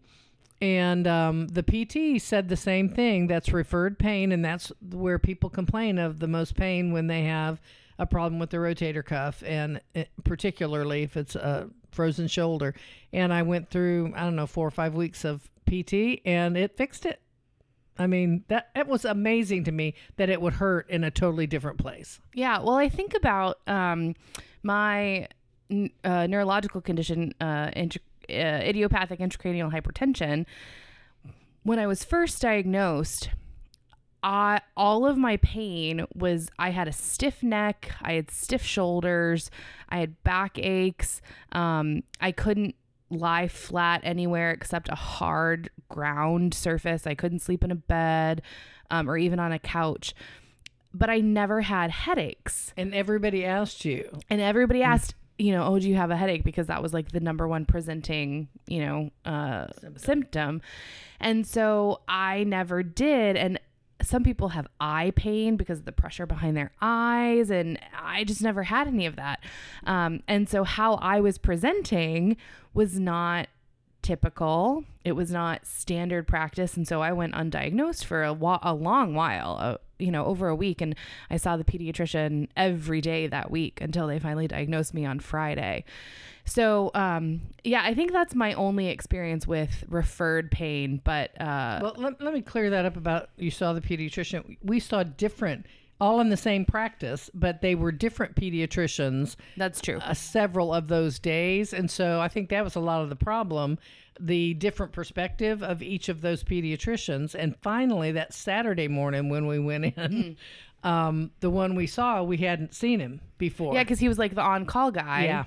And 0.61 1.05
um, 1.07 1.47
the 1.47 1.63
PT 1.63 2.21
said 2.21 2.47
the 2.47 2.55
same 2.55 2.87
thing. 2.87 3.27
That's 3.27 3.51
referred 3.51 3.99
pain, 3.99 4.31
and 4.31 4.45
that's 4.45 4.71
where 4.91 5.19
people 5.19 5.49
complain 5.49 5.97
of 5.97 6.19
the 6.19 6.27
most 6.27 6.55
pain 6.55 6.93
when 6.93 7.07
they 7.07 7.23
have 7.23 7.59
a 7.97 8.05
problem 8.05 8.39
with 8.39 8.51
the 8.51 8.57
rotator 8.57 9.03
cuff, 9.03 9.43
and 9.45 9.81
it, 9.93 10.09
particularly 10.23 11.03
if 11.03 11.17
it's 11.17 11.35
a 11.35 11.69
frozen 11.91 12.27
shoulder. 12.27 12.73
And 13.11 13.33
I 13.33 13.41
went 13.41 13.69
through, 13.69 14.13
I 14.15 14.21
don't 14.21 14.35
know, 14.35 14.47
four 14.47 14.67
or 14.67 14.71
five 14.71 14.93
weeks 14.93 15.25
of 15.25 15.49
PT, 15.65 16.21
and 16.25 16.55
it 16.55 16.77
fixed 16.77 17.05
it. 17.05 17.21
I 17.97 18.07
mean, 18.07 18.43
that 18.47 18.69
it 18.75 18.87
was 18.87 19.03
amazing 19.03 19.65
to 19.65 19.71
me 19.71 19.95
that 20.17 20.29
it 20.29 20.41
would 20.41 20.53
hurt 20.53 20.89
in 20.89 21.03
a 21.03 21.11
totally 21.11 21.47
different 21.47 21.79
place. 21.79 22.19
Yeah, 22.33 22.59
well, 22.59 22.75
I 22.75 22.87
think 22.87 23.15
about 23.15 23.59
um, 23.67 24.15
my 24.63 25.27
uh, 26.03 26.27
neurological 26.27 26.81
condition, 26.81 27.33
uh, 27.41 27.71
uh, 28.31 28.63
idiopathic 28.63 29.19
intracranial 29.19 29.71
hypertension. 29.71 30.45
When 31.63 31.79
I 31.79 31.87
was 31.87 32.03
first 32.03 32.41
diagnosed, 32.41 33.29
I 34.23 34.61
all 34.77 35.05
of 35.05 35.17
my 35.17 35.37
pain 35.37 36.05
was 36.13 36.49
I 36.59 36.69
had 36.71 36.87
a 36.87 36.93
stiff 36.93 37.41
neck, 37.43 37.91
I 38.01 38.13
had 38.13 38.31
stiff 38.31 38.63
shoulders, 38.63 39.49
I 39.89 39.99
had 39.99 40.21
back 40.23 40.57
aches. 40.59 41.21
Um, 41.51 42.03
I 42.19 42.31
couldn't 42.31 42.75
lie 43.09 43.47
flat 43.47 44.01
anywhere 44.03 44.51
except 44.51 44.89
a 44.89 44.95
hard 44.95 45.69
ground 45.89 46.53
surface. 46.53 47.05
I 47.05 47.15
couldn't 47.15 47.39
sleep 47.39 47.63
in 47.63 47.71
a 47.71 47.75
bed 47.75 48.41
um, 48.89 49.09
or 49.09 49.17
even 49.17 49.39
on 49.39 49.51
a 49.51 49.59
couch. 49.59 50.13
But 50.93 51.09
I 51.09 51.19
never 51.19 51.61
had 51.61 51.91
headaches. 51.91 52.73
And 52.75 52.93
everybody 52.93 53.45
asked 53.45 53.85
you. 53.85 54.19
And 54.29 54.41
everybody 54.41 54.83
asked, 54.83 55.15
you 55.41 55.51
know, 55.51 55.65
oh, 55.65 55.79
do 55.79 55.89
you 55.89 55.95
have 55.95 56.11
a 56.11 56.17
headache? 56.17 56.43
Because 56.43 56.67
that 56.67 56.81
was 56.81 56.93
like 56.93 57.11
the 57.11 57.19
number 57.19 57.47
one 57.47 57.65
presenting, 57.65 58.47
you 58.67 58.79
know, 58.85 59.09
uh, 59.25 59.67
symptom. 59.97 60.61
And 61.19 61.45
so 61.47 62.01
I 62.07 62.43
never 62.43 62.83
did. 62.83 63.35
And 63.35 63.59
some 64.01 64.23
people 64.23 64.49
have 64.49 64.67
eye 64.79 65.11
pain 65.15 65.57
because 65.57 65.79
of 65.79 65.85
the 65.85 65.91
pressure 65.91 66.25
behind 66.25 66.55
their 66.55 66.71
eyes. 66.81 67.49
And 67.49 67.79
I 67.99 68.23
just 68.23 68.41
never 68.41 68.63
had 68.63 68.87
any 68.87 69.05
of 69.05 69.15
that. 69.15 69.39
Um, 69.85 70.21
and 70.27 70.47
so 70.47 70.63
how 70.63 70.95
I 70.95 71.19
was 71.21 71.37
presenting 71.37 72.37
was 72.73 72.99
not 72.99 73.47
typical. 74.01 74.83
It 75.05 75.13
was 75.13 75.31
not 75.31 75.65
standard 75.65 76.27
practice, 76.27 76.75
and 76.75 76.87
so 76.87 77.01
I 77.01 77.11
went 77.11 77.33
undiagnosed 77.33 78.05
for 78.05 78.23
a, 78.23 78.33
wa- 78.33 78.59
a 78.61 78.73
long 78.73 79.13
while, 79.13 79.57
uh, 79.59 79.77
you 80.01 80.11
know, 80.11 80.25
over 80.25 80.47
a 80.47 80.55
week, 80.55 80.81
and 80.81 80.95
I 81.29 81.37
saw 81.37 81.57
the 81.57 81.63
pediatrician 81.63 82.47
every 82.57 83.01
day 83.01 83.27
that 83.27 83.51
week 83.51 83.79
until 83.81 84.07
they 84.07 84.19
finally 84.19 84.47
diagnosed 84.47 84.93
me 84.93 85.05
on 85.05 85.19
Friday. 85.19 85.85
So, 86.43 86.91
um, 86.95 87.41
yeah, 87.63 87.81
I 87.83 87.93
think 87.93 88.11
that's 88.11 88.33
my 88.33 88.53
only 88.53 88.87
experience 88.87 89.45
with 89.45 89.83
referred 89.87 90.49
pain, 90.51 90.99
but 91.03 91.39
uh, 91.39 91.79
Well, 91.81 91.95
let, 91.97 92.21
let 92.21 92.33
me 92.33 92.41
clear 92.41 92.69
that 92.71 92.85
up 92.85 92.97
about 92.97 93.29
you 93.37 93.51
saw 93.51 93.73
the 93.73 93.81
pediatrician. 93.81 94.57
We 94.63 94.79
saw 94.79 95.03
different, 95.03 95.65
all 96.01 96.19
in 96.19 96.27
the 96.29 96.35
same 96.37 96.65
practice, 96.65 97.29
but 97.33 97.61
they 97.61 97.75
were 97.75 97.91
different 97.91 98.35
pediatricians 98.35 99.35
that's 99.55 99.79
true. 99.79 99.99
uh, 99.99 100.13
several 100.13 100.73
of 100.73 100.87
those 100.89 101.19
days. 101.19 101.71
And 101.73 101.89
so 101.89 102.19
I 102.19 102.27
think 102.27 102.49
that 102.49 102.63
was 102.63 102.75
a 102.75 102.79
lot 102.81 103.01
of 103.03 103.09
the 103.09 103.15
problem 103.15 103.77
the 104.19 104.53
different 104.55 104.91
perspective 104.91 105.63
of 105.63 105.81
each 105.81 106.07
of 106.09 106.21
those 106.21 106.43
pediatricians. 106.43 107.33
And 107.33 107.55
finally, 107.61 108.11
that 108.11 108.33
Saturday 108.33 108.87
morning 108.87 109.29
when 109.29 109.47
we 109.47 109.57
went 109.57 109.85
in, 109.97 110.37
um, 110.83 111.31
the 111.39 111.49
one 111.49 111.75
we 111.75 111.87
saw, 111.87 112.21
we 112.21 112.37
hadn't 112.37 112.75
seen 112.75 112.99
him 112.99 113.21
before. 113.37 113.73
Yeah, 113.73 113.83
because 113.83 113.99
he 113.99 114.07
was 114.07 114.19
like 114.19 114.35
the 114.35 114.41
on-call 114.41 114.91
guy. 114.91 115.23
Yeah. 115.23 115.45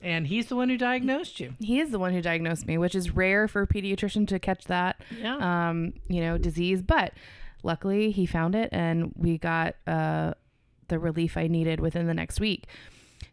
And 0.00 0.28
he's 0.28 0.46
the 0.46 0.54
one 0.54 0.68
who 0.68 0.76
diagnosed 0.76 1.40
you. 1.40 1.54
he 1.58 1.80
is 1.80 1.90
the 1.90 1.98
one 1.98 2.12
who 2.12 2.22
diagnosed 2.22 2.66
me, 2.66 2.78
which 2.78 2.94
is 2.94 3.10
rare 3.10 3.48
for 3.48 3.62
a 3.62 3.66
pediatrician 3.66 4.28
to 4.28 4.38
catch 4.38 4.64
that, 4.66 5.00
Yeah. 5.20 5.68
um, 5.70 5.94
you 6.08 6.20
know, 6.20 6.38
disease. 6.38 6.82
But 6.82 7.14
luckily, 7.62 8.10
he 8.10 8.26
found 8.26 8.54
it, 8.54 8.68
and 8.72 9.12
we 9.16 9.38
got 9.38 9.74
uh, 9.86 10.34
the 10.88 10.98
relief 10.98 11.36
I 11.36 11.46
needed 11.46 11.80
within 11.80 12.06
the 12.06 12.14
next 12.14 12.40
week. 12.40 12.66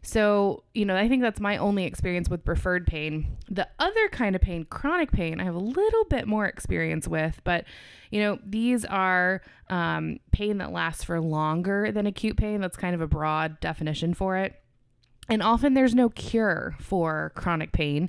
So, 0.02 0.62
you 0.74 0.84
know, 0.84 0.96
I 0.96 1.08
think 1.08 1.22
that's 1.22 1.40
my 1.40 1.56
only 1.56 1.84
experience 1.84 2.28
with 2.28 2.46
referred 2.46 2.86
pain. 2.86 3.36
The 3.48 3.68
other 3.78 4.08
kind 4.08 4.36
of 4.36 4.42
pain, 4.42 4.64
chronic 4.64 5.10
pain, 5.10 5.40
I 5.40 5.44
have 5.44 5.54
a 5.54 5.58
little 5.58 6.04
bit 6.04 6.26
more 6.26 6.46
experience 6.46 7.08
with, 7.08 7.40
but, 7.44 7.64
you 8.10 8.20
know, 8.20 8.38
these 8.44 8.84
are 8.84 9.42
um, 9.68 10.18
pain 10.32 10.58
that 10.58 10.72
lasts 10.72 11.04
for 11.04 11.20
longer 11.20 11.90
than 11.92 12.06
acute 12.06 12.36
pain. 12.36 12.60
That's 12.60 12.76
kind 12.76 12.94
of 12.94 13.00
a 13.00 13.06
broad 13.06 13.58
definition 13.60 14.14
for 14.14 14.36
it. 14.36 14.60
And 15.28 15.42
often 15.42 15.74
there's 15.74 15.94
no 15.94 16.08
cure 16.08 16.76
for 16.80 17.32
chronic 17.34 17.72
pain. 17.72 18.08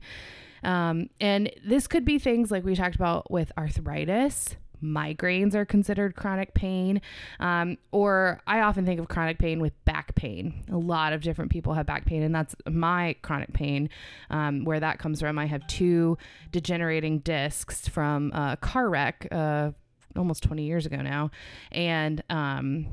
Um, 0.64 1.10
and 1.20 1.52
this 1.66 1.88
could 1.88 2.06
be 2.06 2.20
things 2.20 2.52
like 2.52 2.64
we 2.64 2.76
talked 2.76 2.96
about 2.96 3.32
with 3.32 3.52
arthritis. 3.58 4.56
Migraines 4.84 5.56
are 5.56 5.66
considered 5.66 6.16
chronic 6.16 6.54
pain. 6.54 7.02
Um, 7.40 7.78
or 7.92 8.42
I 8.48 8.62
often 8.62 8.86
think 8.86 9.00
of 9.00 9.08
chronic 9.08 9.40
pain 9.40 9.60
with 9.60 9.74
back 9.86 10.16
pain. 10.16 10.64
A 10.72 10.78
lot 10.78 11.14
of 11.14 11.22
different 11.22 11.52
people 11.52 11.74
have 11.74 11.86
back 11.86 12.06
pain, 12.06 12.24
and 12.24 12.34
that's 12.34 12.56
my 12.70 13.16
chronic 13.22 13.54
pain. 13.54 13.90
Um, 14.30 14.64
where 14.64 14.80
that 14.80 15.00
comes 15.00 15.20
from, 15.20 15.38
I 15.38 15.46
have 15.46 15.66
two 15.68 16.18
degenerating 16.52 17.20
discs 17.20 17.88
from 17.88 18.32
a 18.34 18.58
car 18.60 18.90
wreck 18.90 19.28
uh, 19.32 19.72
almost 20.16 20.44
20 20.44 20.64
years 20.64 20.86
ago 20.86 20.98
now. 20.98 21.32
And 21.72 22.24
um, 22.30 22.88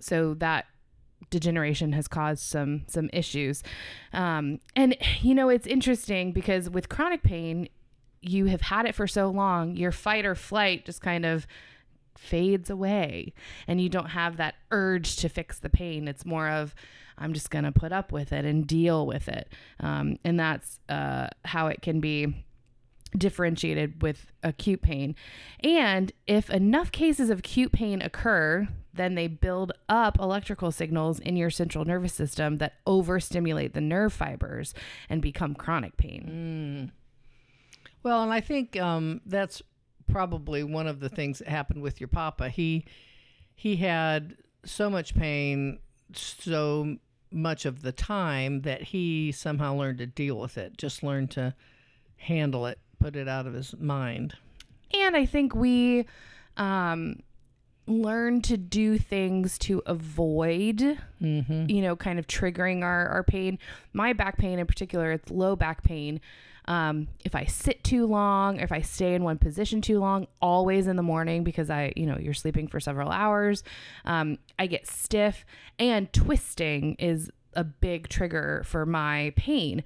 so 0.00 0.34
that 0.34 0.66
degeneration 1.30 1.92
has 1.92 2.06
caused 2.06 2.42
some 2.42 2.84
some 2.86 3.10
issues 3.12 3.62
um, 4.12 4.60
and 4.76 4.96
you 5.22 5.34
know 5.34 5.48
it's 5.48 5.66
interesting 5.66 6.30
because 6.30 6.70
with 6.70 6.88
chronic 6.88 7.22
pain 7.22 7.68
you 8.28 8.46
have 8.46 8.60
had 8.60 8.86
it 8.86 8.94
for 8.94 9.06
so 9.06 9.28
long 9.28 9.76
your 9.76 9.92
fight 9.92 10.24
or 10.24 10.34
flight 10.34 10.84
just 10.84 11.00
kind 11.00 11.24
of 11.24 11.46
fades 12.16 12.70
away 12.70 13.32
and 13.66 13.80
you 13.80 13.88
don't 13.88 14.10
have 14.10 14.38
that 14.38 14.54
urge 14.70 15.16
to 15.16 15.28
fix 15.28 15.58
the 15.58 15.68
pain 15.68 16.08
it's 16.08 16.24
more 16.24 16.48
of 16.48 16.74
i'm 17.18 17.32
just 17.32 17.50
going 17.50 17.64
to 17.64 17.72
put 17.72 17.92
up 17.92 18.10
with 18.10 18.32
it 18.32 18.44
and 18.44 18.66
deal 18.66 19.06
with 19.06 19.28
it 19.28 19.52
um, 19.80 20.18
and 20.24 20.40
that's 20.40 20.80
uh, 20.88 21.28
how 21.44 21.66
it 21.66 21.82
can 21.82 22.00
be 22.00 22.46
differentiated 23.16 24.02
with 24.02 24.32
acute 24.42 24.82
pain. 24.82 25.14
And 25.60 26.12
if 26.26 26.50
enough 26.50 26.92
cases 26.92 27.30
of 27.30 27.40
acute 27.40 27.72
pain 27.72 28.02
occur, 28.02 28.68
then 28.92 29.14
they 29.14 29.26
build 29.26 29.72
up 29.88 30.18
electrical 30.18 30.70
signals 30.72 31.18
in 31.20 31.36
your 31.36 31.50
central 31.50 31.84
nervous 31.84 32.14
system 32.14 32.56
that 32.56 32.74
overstimulate 32.86 33.74
the 33.74 33.80
nerve 33.80 34.12
fibers 34.12 34.74
and 35.08 35.20
become 35.20 35.54
chronic 35.54 35.96
pain. 35.96 36.92
Well, 38.06 38.22
and 38.22 38.32
I 38.32 38.40
think 38.40 38.80
um, 38.80 39.20
that's 39.26 39.62
probably 40.06 40.62
one 40.62 40.86
of 40.86 41.00
the 41.00 41.08
things 41.08 41.40
that 41.40 41.48
happened 41.48 41.82
with 41.82 42.00
your 42.00 42.06
papa. 42.06 42.50
He 42.50 42.84
he 43.52 43.74
had 43.74 44.36
so 44.64 44.88
much 44.88 45.12
pain 45.16 45.80
so 46.14 46.98
much 47.32 47.66
of 47.66 47.82
the 47.82 47.90
time 47.90 48.60
that 48.60 48.80
he 48.80 49.32
somehow 49.32 49.74
learned 49.74 49.98
to 49.98 50.06
deal 50.06 50.38
with 50.38 50.56
it, 50.56 50.78
just 50.78 51.02
learned 51.02 51.32
to 51.32 51.52
handle 52.16 52.66
it, 52.66 52.78
put 53.00 53.16
it 53.16 53.26
out 53.26 53.44
of 53.44 53.54
his 53.54 53.74
mind. 53.76 54.34
And 54.94 55.16
I 55.16 55.26
think 55.26 55.56
we 55.56 56.06
um, 56.56 57.24
learn 57.86 58.42
to 58.42 58.56
do 58.56 58.98
things 58.98 59.58
to 59.58 59.82
avoid, 59.86 60.98
Mm-hmm. 61.22 61.70
you 61.70 61.80
know, 61.82 61.96
kind 61.96 62.18
of 62.18 62.26
triggering 62.26 62.82
our, 62.82 63.08
our 63.08 63.22
pain. 63.22 63.58
My 63.92 64.12
back 64.12 64.36
pain 64.38 64.58
in 64.58 64.66
particular, 64.66 65.12
it's 65.12 65.30
low 65.30 65.56
back 65.56 65.82
pain. 65.82 66.20
Um, 66.68 67.06
if 67.24 67.34
I 67.36 67.44
sit 67.44 67.84
too 67.84 68.06
long, 68.06 68.58
if 68.58 68.72
I 68.72 68.80
stay 68.80 69.14
in 69.14 69.22
one 69.22 69.38
position 69.38 69.80
too 69.80 70.00
long, 70.00 70.26
always 70.42 70.88
in 70.88 70.96
the 70.96 71.02
morning 71.02 71.44
because 71.44 71.70
I, 71.70 71.92
you 71.96 72.06
know, 72.06 72.18
you're 72.18 72.34
sleeping 72.34 72.66
for 72.68 72.80
several 72.80 73.10
hours, 73.10 73.62
um, 74.04 74.38
I 74.58 74.66
get 74.66 74.86
stiff 74.88 75.44
and 75.78 76.12
twisting 76.12 76.96
is 76.98 77.30
a 77.54 77.62
big 77.64 78.08
trigger 78.08 78.62
for 78.66 78.84
my 78.84 79.32
pain. 79.36 79.84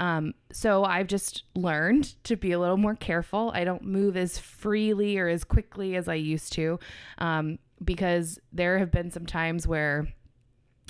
Um, 0.00 0.34
so 0.50 0.82
I've 0.84 1.06
just 1.06 1.44
learned 1.54 2.14
to 2.24 2.34
be 2.34 2.52
a 2.52 2.58
little 2.58 2.78
more 2.78 2.96
careful. 2.96 3.52
I 3.54 3.64
don't 3.64 3.84
move 3.84 4.16
as 4.16 4.38
freely 4.38 5.18
or 5.18 5.28
as 5.28 5.44
quickly 5.44 5.94
as 5.94 6.08
I 6.08 6.14
used 6.14 6.52
to 6.54 6.80
um, 7.18 7.58
because 7.84 8.40
there 8.52 8.78
have 8.78 8.90
been 8.90 9.10
some 9.10 9.26
times 9.26 9.68
where 9.68 10.08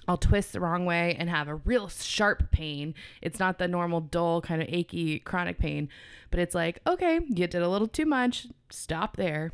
I'll 0.08 0.16
twist 0.16 0.52
the 0.52 0.60
wrong 0.60 0.86
way 0.86 1.16
and 1.18 1.28
have 1.28 1.48
a 1.48 1.56
real 1.56 1.88
sharp 1.88 2.50
pain. 2.50 2.94
It's 3.20 3.38
not 3.38 3.58
the 3.58 3.68
normal 3.68 4.00
dull 4.00 4.40
kind 4.40 4.62
of 4.62 4.68
achy 4.70 5.18
chronic 5.18 5.58
pain, 5.58 5.88
but 6.30 6.40
it's 6.40 6.54
like, 6.54 6.80
okay, 6.86 7.20
you 7.28 7.46
did 7.46 7.62
a 7.62 7.68
little 7.68 7.88
too 7.88 8.06
much. 8.06 8.46
Stop 8.70 9.16
there. 9.16 9.52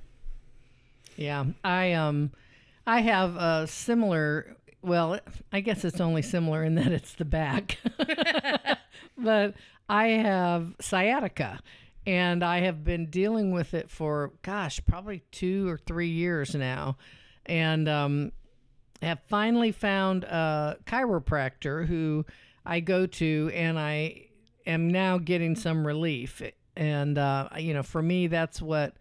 Yeah, 1.16 1.44
I 1.64 1.94
um, 1.94 2.32
I 2.86 3.00
have 3.00 3.36
a 3.36 3.66
similar. 3.66 4.56
Well, 4.82 5.18
I 5.52 5.60
guess 5.60 5.84
it's 5.84 6.00
only 6.00 6.22
similar 6.22 6.62
in 6.62 6.76
that 6.76 6.92
it's 6.92 7.14
the 7.14 7.24
back, 7.24 7.78
but 9.16 9.54
I 9.88 10.08
have 10.08 10.74
sciatica, 10.80 11.60
and 12.06 12.44
I 12.44 12.60
have 12.60 12.84
been 12.84 13.06
dealing 13.06 13.52
with 13.52 13.74
it 13.74 13.90
for 13.90 14.32
gosh, 14.42 14.80
probably 14.86 15.22
two 15.30 15.68
or 15.68 15.78
three 15.78 16.08
years 16.08 16.54
now, 16.54 16.96
and 17.44 17.88
um, 17.88 18.32
have 19.02 19.20
finally 19.28 19.72
found 19.72 20.24
a 20.24 20.78
chiropractor 20.86 21.86
who 21.86 22.24
I 22.64 22.80
go 22.80 23.06
to, 23.06 23.50
and 23.54 23.78
I 23.78 24.26
am 24.66 24.88
now 24.88 25.18
getting 25.18 25.54
some 25.54 25.86
relief. 25.86 26.42
And 26.76 27.16
uh, 27.16 27.48
you 27.58 27.74
know, 27.74 27.82
for 27.82 28.02
me, 28.02 28.26
that's 28.26 28.60
what 28.60 28.96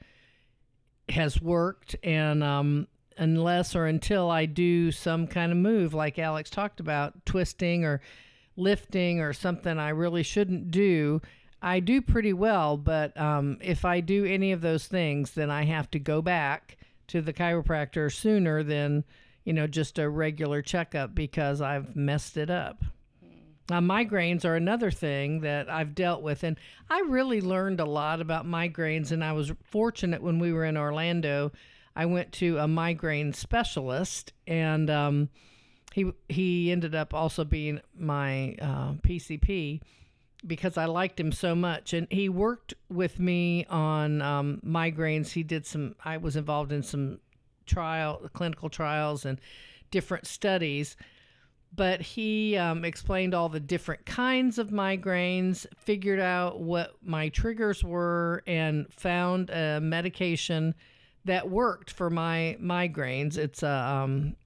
has 1.09 1.41
worked 1.41 1.95
and 2.03 2.43
um, 2.43 2.87
unless 3.17 3.75
or 3.75 3.85
until 3.85 4.29
I 4.29 4.45
do 4.45 4.91
some 4.91 5.27
kind 5.27 5.51
of 5.51 5.57
move 5.57 5.93
like 5.93 6.19
Alex 6.19 6.49
talked 6.49 6.79
about, 6.79 7.25
twisting 7.25 7.85
or 7.85 8.01
lifting 8.57 9.19
or 9.19 9.33
something 9.33 9.77
I 9.77 9.89
really 9.89 10.23
shouldn't 10.23 10.71
do, 10.71 11.21
I 11.61 11.79
do 11.79 12.01
pretty 12.01 12.33
well. 12.33 12.77
But 12.77 13.19
um, 13.19 13.57
if 13.61 13.85
I 13.85 13.99
do 13.99 14.25
any 14.25 14.51
of 14.51 14.61
those 14.61 14.87
things, 14.87 15.31
then 15.31 15.49
I 15.49 15.65
have 15.65 15.89
to 15.91 15.99
go 15.99 16.21
back 16.21 16.77
to 17.07 17.21
the 17.21 17.33
chiropractor 17.33 18.11
sooner 18.11 18.63
than 18.63 19.03
you 19.43 19.53
know 19.53 19.67
just 19.67 19.99
a 19.99 20.09
regular 20.09 20.61
checkup 20.61 21.13
because 21.13 21.61
I've 21.61 21.95
messed 21.95 22.37
it 22.37 22.49
up. 22.49 22.83
Now, 23.69 23.79
migraines 23.79 24.45
are 24.45 24.55
another 24.55 24.91
thing 24.91 25.41
that 25.41 25.69
I've 25.69 25.95
dealt 25.95 26.21
with, 26.21 26.43
and 26.43 26.55
I 26.87 26.99
really 26.99 27.41
learned 27.41 27.79
a 27.79 27.85
lot 27.85 28.21
about 28.21 28.45
migraines. 28.45 29.11
And 29.11 29.23
I 29.23 29.31
was 29.31 29.51
fortunate 29.63 30.21
when 30.21 30.37
we 30.37 30.53
were 30.53 30.65
in 30.65 30.77
Orlando. 30.77 31.51
I 31.95 32.05
went 32.05 32.31
to 32.33 32.59
a 32.59 32.67
migraine 32.67 33.33
specialist, 33.33 34.33
and 34.45 34.89
um, 34.89 35.29
he 35.95 36.11
he 36.27 36.73
ended 36.73 36.93
up 36.93 37.13
also 37.13 37.45
being 37.45 37.79
my 37.97 38.57
uh, 38.61 38.95
PCP 38.95 39.79
because 40.45 40.77
I 40.77 40.87
liked 40.87 41.17
him 41.17 41.31
so 41.31 41.55
much, 41.55 41.93
and 41.93 42.05
he 42.11 42.27
worked 42.27 42.73
with 42.89 43.17
me 43.17 43.63
on 43.69 44.21
um, 44.21 44.59
migraines. 44.61 45.31
He 45.31 45.41
did 45.41 45.65
some. 45.65 45.95
I 46.03 46.17
was 46.17 46.35
involved 46.35 46.73
in 46.73 46.83
some 46.83 47.19
trial, 47.65 48.29
clinical 48.33 48.67
trials, 48.67 49.23
and 49.23 49.39
different 49.89 50.27
studies 50.27 50.97
but 51.73 52.01
he 52.01 52.55
um, 52.55 52.85
explained 52.85 53.33
all 53.33 53.49
the 53.49 53.59
different 53.59 54.05
kinds 54.05 54.57
of 54.57 54.69
migraines, 54.69 55.65
figured 55.75 56.21
out 56.21 56.61
what 56.61 56.95
my 57.01 57.27
triggers 57.27 57.83
were, 57.83 58.43
and 58.47 58.85
found 58.93 59.49
a 59.49 59.81
medication 59.81 60.73
that 61.25 61.49
worked 61.49 61.91
for 61.91 62.09
my 62.09 62.57
migraines. 62.61 63.37
It's 63.37 63.61
a 63.61 63.69
um, 63.69 64.37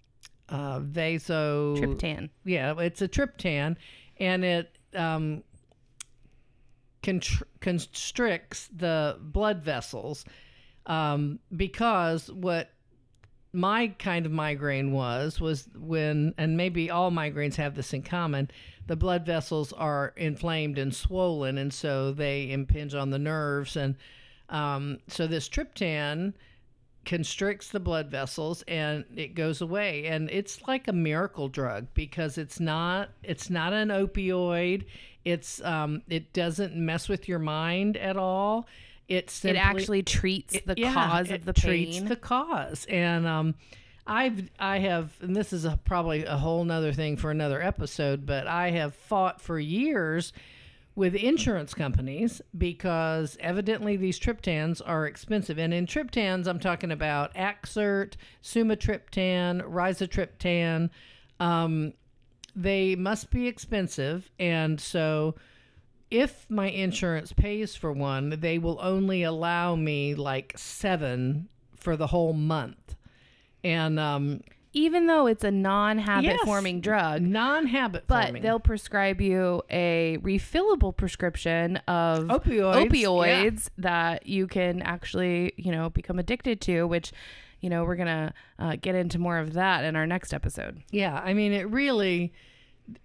uh, 0.49 0.79
vaso 0.79 1.75
Triptan. 1.75 2.29
Yeah, 2.43 2.75
it's 2.79 3.01
a 3.01 3.07
triptan, 3.07 3.77
and 4.19 4.43
it 4.43 4.77
um, 4.95 5.43
contr- 7.03 7.43
constricts 7.59 8.69
the 8.75 9.17
blood 9.19 9.63
vessels 9.63 10.25
um, 10.85 11.39
because 11.55 12.31
what 12.31 12.71
my 13.51 13.87
kind 13.99 14.25
of 14.25 14.31
migraine 14.31 14.91
was 14.91 15.41
was 15.41 15.67
when 15.75 16.33
and 16.37 16.55
maybe 16.55 16.91
all 16.91 17.11
migraines 17.11 17.55
have 17.55 17.75
this 17.75 17.93
in 17.93 18.03
common 18.03 18.49
the 18.85 18.95
blood 18.95 19.25
vessels 19.25 19.73
are 19.73 20.13
inflamed 20.17 20.77
and 20.77 20.93
swollen 20.93 21.57
and 21.57 21.73
so 21.73 22.11
they 22.11 22.51
impinge 22.51 22.93
on 22.93 23.09
the 23.09 23.17
nerves 23.17 23.75
and 23.75 23.95
um, 24.49 24.99
so 25.07 25.25
this 25.25 25.49
triptan 25.49 26.33
constricts 27.09 27.69
the 27.69 27.79
blood 27.79 28.11
vessels 28.11 28.63
and 28.67 29.03
it 29.15 29.33
goes 29.33 29.61
away. 29.61 30.05
And 30.05 30.29
it's 30.29 30.67
like 30.67 30.87
a 30.87 30.93
miracle 30.93 31.49
drug 31.49 31.87
because 31.95 32.37
it's 32.37 32.59
not 32.59 33.09
it's 33.23 33.49
not 33.49 33.73
an 33.73 33.87
opioid. 33.89 34.85
It's 35.25 35.59
um, 35.63 36.03
it 36.07 36.33
doesn't 36.33 36.75
mess 36.75 37.09
with 37.09 37.27
your 37.27 37.39
mind 37.39 37.97
at 37.97 38.15
all. 38.15 38.67
It 39.07 39.31
simply, 39.31 39.57
it 39.57 39.59
actually 39.59 40.03
treats 40.03 40.55
the 40.67 40.75
yeah, 40.77 40.93
cause 40.93 41.31
it 41.31 41.39
of 41.39 41.45
the 41.45 41.53
treats 41.53 41.97
pain. 41.97 42.07
the 42.07 42.15
cause. 42.15 42.85
And 42.87 43.25
um 43.25 43.55
i've 44.07 44.49
i 44.59 44.79
have 44.79 45.11
and 45.21 45.35
this 45.35 45.53
is 45.53 45.65
a, 45.65 45.77
probably 45.85 46.25
a 46.25 46.35
whole 46.35 46.63
nother 46.63 46.91
thing 46.91 47.15
for 47.15 47.29
another 47.29 47.61
episode 47.61 48.25
but 48.25 48.47
i 48.47 48.71
have 48.71 48.95
fought 48.95 49.39
for 49.39 49.59
years 49.59 50.33
with 50.99 51.15
insurance 51.15 51.73
companies 51.73 52.41
because 52.57 53.37
evidently 53.39 53.95
these 53.95 54.19
triptans 54.19 54.81
are 54.85 55.05
expensive 55.05 55.57
and 55.57 55.73
in 55.73 55.85
triptans 55.85 56.45
i'm 56.45 56.59
talking 56.59 56.91
about 56.91 57.33
axert 57.35 58.15
sumatriptan 58.43 59.61
rizatriptan 59.61 60.89
um, 61.39 61.93
they 62.53 62.97
must 62.97 63.31
be 63.31 63.47
expensive 63.47 64.29
and 64.39 64.81
so 64.81 65.33
if 66.11 66.45
my 66.49 66.69
insurance 66.69 67.33
pays 67.33 67.75
for 67.75 67.91
one, 67.91 68.31
they 68.39 68.57
will 68.57 68.79
only 68.81 69.23
allow 69.23 69.75
me 69.75 70.15
like 70.15 70.53
seven 70.57 71.47
for 71.75 71.95
the 71.95 72.07
whole 72.07 72.33
month. 72.33 72.95
And 73.63 73.99
um, 73.99 74.41
Even 74.73 75.07
though 75.07 75.25
it's 75.25 75.43
a 75.43 75.49
non-habit 75.51 76.25
Yes. 76.25 76.39
forming 76.45 76.79
drug, 76.79 77.21
non 77.23 77.65
habit 77.65 78.03
but 78.07 78.25
forming. 78.25 78.43
they'll 78.43 78.59
prescribe 78.59 79.19
you 79.19 79.63
a 79.69 80.17
refillable 80.21 80.95
prescription 80.95 81.77
of 81.87 82.25
Opioids, 82.25 82.89
opioids 82.89 83.69
that 83.79 84.27
you 84.27 84.45
can 84.45 84.81
actually, 84.83 85.53
you 85.57 85.71
know, 85.71 85.89
become 85.89 86.19
addicted 86.19 86.61
to, 86.61 86.85
which, 86.85 87.11
you 87.61 87.69
know, 87.69 87.83
we're 87.83 87.95
to 88.07 88.33
uh, 88.59 88.75
get 88.79 88.93
into 88.93 89.17
more 89.17 89.39
of 89.39 89.53
that 89.53 89.83
in 89.83 89.95
our 89.95 90.05
next 90.05 90.33
episode. 90.33 90.83
Yeah, 90.91 91.19
I 91.19 91.33
mean, 91.33 91.51
it 91.51 91.67
really 91.69 92.31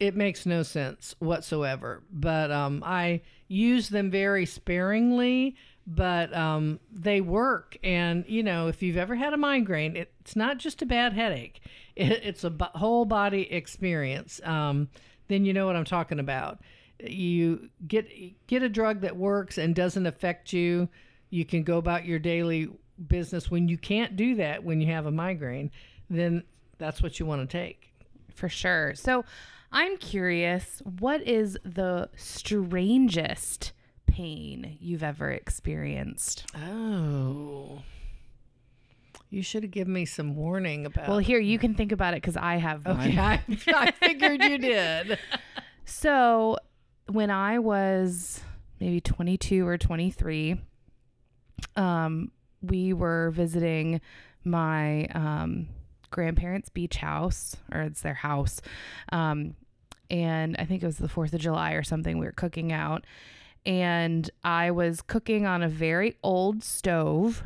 it 0.01 0.17
makes 0.17 0.47
no 0.47 0.63
sense 0.63 1.15
whatsoever. 1.19 2.03
But 2.11 2.51
um, 2.51 2.83
I 2.85 3.23
use 3.49 3.89
them 3.89 4.11
very 4.11 4.47
sparingly, 4.47 5.57
but 5.87 6.35
um, 6.35 6.81
they 6.91 7.21
work. 7.21 7.77
And 7.83 8.25
you 8.27 8.43
know, 8.43 8.69
if 8.69 8.83
you've 8.83 8.97
ever 8.97 9.15
had 9.15 9.33
a 9.33 9.37
migraine, 9.37 9.97
it's 9.97 10.37
not 10.37 10.59
just 10.59 10.83
a 10.83 10.87
bad 10.87 11.13
headache; 11.13 11.61
it, 11.97 12.21
it's 12.25 12.45
a 12.45 12.53
whole 12.75 13.05
body 13.05 13.53
experience. 13.53 14.41
Um, 14.45 14.89
then 15.29 15.45
you 15.45 15.53
know 15.53 15.67
what 15.67 15.77
I'm 15.77 15.85
talking 15.85 16.21
about. 16.21 16.61
You 17.01 17.71
get 17.87 18.09
get 18.47 18.63
a 18.63 18.69
drug 18.69 19.01
that 19.01 19.17
works 19.17 19.59
and 19.59 19.75
doesn't 19.75 20.07
affect 20.07 20.53
you. 20.53 20.89
You 21.31 21.45
can 21.45 21.63
go 21.63 21.79
about 21.79 22.05
your 22.05 22.19
daily 22.19 22.69
business. 23.09 23.51
When 23.51 23.69
you 23.69 23.77
can't 23.77 24.17
do 24.17 24.37
that 24.37 24.65
when 24.65 24.81
you 24.81 24.89
have 24.93 25.07
a 25.07 25.11
migraine, 25.11 25.71
then 26.09 26.45
that's 26.79 27.03
what 27.03 27.19
you 27.19 27.27
want 27.27 27.49
to 27.49 27.59
take. 27.59 27.93
For 28.35 28.49
sure. 28.49 28.95
So 28.95 29.25
I'm 29.73 29.97
curious, 29.97 30.83
what 31.01 31.23
is 31.23 31.59
the 31.65 32.09
strangest 32.17 33.73
pain 34.15 34.79
you've 34.81 35.03
ever 35.03 35.31
experienced? 35.31 36.45
Oh. 36.57 37.83
You 39.31 39.43
should 39.43 39.65
have 39.65 39.73
given 39.73 39.93
me 39.93 40.05
some 40.05 40.37
warning 40.37 40.87
about. 40.87 41.09
Well, 41.09 41.19
here, 41.19 41.41
you 41.41 41.59
can 41.59 41.75
think 41.75 41.91
about 41.91 42.15
it 42.15 42.23
because 42.23 42.37
I 42.37 42.57
have 42.57 42.87
one. 42.87 43.01
okay, 43.01 43.19
I, 43.19 43.43
I 43.75 43.91
figured 43.91 44.43
you 44.43 44.59
did. 44.59 45.19
So, 45.87 46.57
when 47.09 47.31
I 47.31 47.59
was 47.59 48.41
maybe 48.81 49.03
22 49.03 49.69
or 49.69 49.77
23, 49.77 50.59
um, 51.77 52.31
we 52.63 52.95
were 52.95 53.33
visiting 53.33 54.01
my 54.45 55.05
um, 55.09 55.69
grandparents' 56.11 56.71
beach 56.71 56.97
house, 56.97 57.57
or 57.71 57.83
it's 57.83 58.01
their 58.01 58.15
house. 58.15 58.63
Um, 59.13 59.57
and 60.11 60.57
I 60.59 60.65
think 60.65 60.83
it 60.83 60.87
was 60.87 60.97
the 60.97 61.09
4th 61.09 61.35
of 61.35 61.41
July 61.41 61.73
or 61.73 61.83
something. 61.83 62.19
We 62.19 62.25
were 62.25 62.33
cooking 62.33 62.73
out, 62.73 63.05
and 63.67 64.31
I 64.43 64.71
was 64.71 65.03
cooking 65.03 65.47
on 65.47 65.63
a 65.63 65.69
very 65.69 66.17
old 66.23 66.63
stove. 66.63 67.43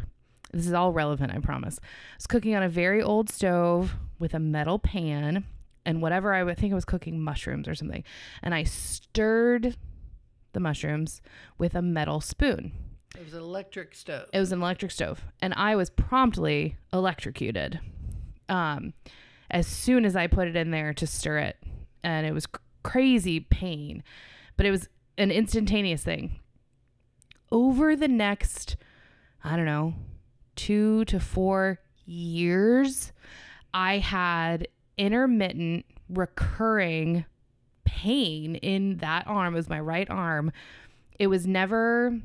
This 0.52 0.66
is 0.66 0.72
all 0.72 0.92
relevant, 0.92 1.32
I 1.34 1.38
promise. 1.38 1.78
I 1.82 2.16
was 2.16 2.26
cooking 2.26 2.54
on 2.54 2.62
a 2.62 2.68
very 2.68 3.02
old 3.02 3.28
stove 3.28 3.94
with 4.18 4.34
a 4.34 4.38
metal 4.40 4.78
pan 4.78 5.44
and 5.84 6.02
whatever 6.02 6.34
I 6.34 6.42
would 6.42 6.58
think 6.58 6.72
I 6.72 6.74
was 6.74 6.84
cooking 6.84 7.20
mushrooms 7.20 7.68
or 7.68 7.74
something. 7.74 8.04
And 8.42 8.54
I 8.54 8.64
stirred 8.64 9.76
the 10.52 10.60
mushrooms 10.60 11.20
with 11.56 11.74
a 11.74 11.82
metal 11.82 12.20
spoon. 12.20 12.72
It 13.16 13.24
was 13.24 13.34
an 13.34 13.40
electric 13.40 13.94
stove. 13.94 14.28
It 14.32 14.38
was 14.38 14.52
an 14.52 14.60
electric 14.60 14.90
stove, 14.90 15.24
and 15.40 15.54
I 15.54 15.76
was 15.76 15.88
promptly 15.90 16.76
electrocuted. 16.92 17.80
Um, 18.48 18.92
as 19.50 19.66
soon 19.66 20.04
as 20.04 20.14
I 20.14 20.26
put 20.26 20.46
it 20.46 20.56
in 20.56 20.70
there 20.70 20.92
to 20.92 21.06
stir 21.06 21.38
it, 21.38 21.56
and 22.02 22.26
it 22.26 22.32
was 22.32 22.44
c- 22.44 22.60
crazy 22.82 23.40
pain, 23.40 24.02
but 24.56 24.66
it 24.66 24.70
was 24.70 24.88
an 25.18 25.30
instantaneous 25.30 26.02
thing. 26.02 26.40
Over 27.50 27.96
the 27.96 28.08
next, 28.08 28.76
I 29.44 29.56
don't 29.56 29.66
know, 29.66 29.94
two 30.56 31.04
to 31.06 31.20
four 31.20 31.80
years, 32.06 33.12
I 33.74 33.98
had 33.98 34.68
intermittent, 34.96 35.84
recurring 36.08 37.24
pain 37.84 38.54
in 38.56 38.98
that 38.98 39.26
arm. 39.26 39.54
It 39.54 39.58
was 39.58 39.68
my 39.68 39.80
right 39.80 40.08
arm. 40.08 40.52
It 41.18 41.26
was 41.26 41.46
never 41.46 42.18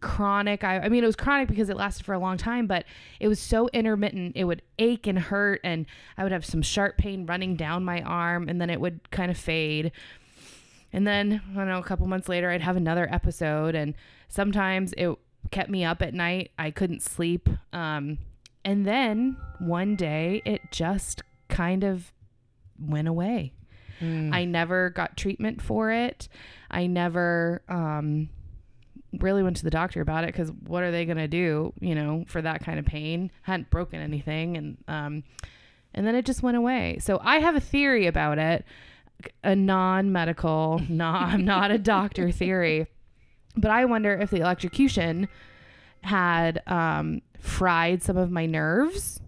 chronic. 0.00 0.64
I, 0.64 0.80
I 0.80 0.88
mean, 0.88 1.02
it 1.02 1.06
was 1.06 1.16
chronic 1.16 1.48
because 1.48 1.70
it 1.70 1.76
lasted 1.76 2.04
for 2.04 2.12
a 2.12 2.18
long 2.18 2.36
time, 2.36 2.66
but 2.66 2.84
it 3.20 3.28
was 3.28 3.40
so 3.40 3.68
intermittent. 3.72 4.36
It 4.36 4.44
would 4.44 4.62
ache 4.78 5.06
and 5.06 5.18
hurt, 5.18 5.60
and 5.64 5.86
I 6.16 6.22
would 6.22 6.32
have 6.32 6.44
some 6.44 6.62
sharp 6.62 6.98
pain 6.98 7.26
running 7.26 7.56
down 7.56 7.84
my 7.84 8.02
arm, 8.02 8.48
and 8.48 8.60
then 8.60 8.70
it 8.70 8.80
would 8.80 9.10
kind 9.10 9.30
of 9.30 9.36
fade. 9.36 9.92
And 10.92 11.06
then, 11.06 11.42
I 11.52 11.56
don't 11.56 11.68
know, 11.68 11.78
a 11.78 11.84
couple 11.84 12.06
months 12.06 12.28
later, 12.28 12.50
I'd 12.50 12.62
have 12.62 12.76
another 12.76 13.08
episode, 13.12 13.74
and 13.74 13.94
sometimes 14.28 14.94
it 14.96 15.14
kept 15.50 15.70
me 15.70 15.84
up 15.84 16.02
at 16.02 16.14
night. 16.14 16.50
I 16.58 16.70
couldn't 16.70 17.02
sleep. 17.02 17.48
Um, 17.72 18.18
and 18.64 18.84
then 18.84 19.36
one 19.58 19.96
day, 19.96 20.42
it 20.44 20.60
just 20.70 21.22
kind 21.48 21.84
of 21.84 22.12
went 22.78 23.08
away. 23.08 23.52
Mm. 24.00 24.34
I 24.34 24.44
never 24.44 24.90
got 24.90 25.16
treatment 25.16 25.62
for 25.62 25.90
it. 25.90 26.28
I 26.70 26.86
never 26.86 27.62
um, 27.68 28.28
really 29.12 29.42
went 29.42 29.56
to 29.58 29.64
the 29.64 29.70
doctor 29.70 30.00
about 30.00 30.24
it 30.24 30.28
because 30.28 30.50
what 30.66 30.82
are 30.82 30.90
they 30.90 31.04
going 31.04 31.16
to 31.16 31.28
do, 31.28 31.72
you 31.80 31.94
know, 31.94 32.24
for 32.26 32.42
that 32.42 32.62
kind 32.62 32.78
of 32.78 32.84
pain? 32.84 33.30
hadn't 33.42 33.70
broken 33.70 34.00
anything. 34.00 34.56
And, 34.56 34.76
um, 34.88 35.24
and 35.94 36.06
then 36.06 36.14
it 36.14 36.26
just 36.26 36.42
went 36.42 36.56
away. 36.56 36.98
So 37.00 37.20
I 37.22 37.38
have 37.38 37.56
a 37.56 37.60
theory 37.60 38.06
about 38.06 38.38
it, 38.38 38.64
a 39.42 39.56
non 39.56 40.12
medical, 40.12 40.80
not, 40.88 41.28
I'm 41.28 41.44
not 41.44 41.70
a 41.70 41.78
doctor 41.78 42.30
theory. 42.30 42.86
But 43.56 43.70
I 43.70 43.84
wonder 43.86 44.12
if 44.14 44.30
the 44.30 44.40
electrocution 44.40 45.28
had 46.02 46.62
um, 46.66 47.22
fried 47.40 48.02
some 48.02 48.16
of 48.16 48.30
my 48.30 48.46
nerves 48.46 49.20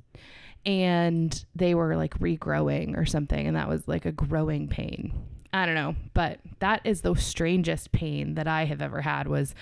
and 0.67 1.45
they 1.55 1.75
were 1.75 1.97
like 1.97 2.19
regrowing 2.19 2.97
or 2.97 3.07
something 3.07 3.47
and 3.47 3.57
that 3.57 3.69
was 3.69 3.87
like 3.89 4.05
a 4.05 4.13
growing 4.13 4.69
pain 4.69 5.13
i 5.53 5.65
don't 5.65 5.75
know 5.75 5.95
but 6.15 6.39
that 6.59 6.81
is 6.85 7.01
the 7.01 7.15
strangest 7.15 7.93
pain 7.93 8.35
that 8.35 8.47
i 8.49 8.65
have 8.65 8.83
ever 8.83 9.01
had 9.01 9.29
was 9.29 9.55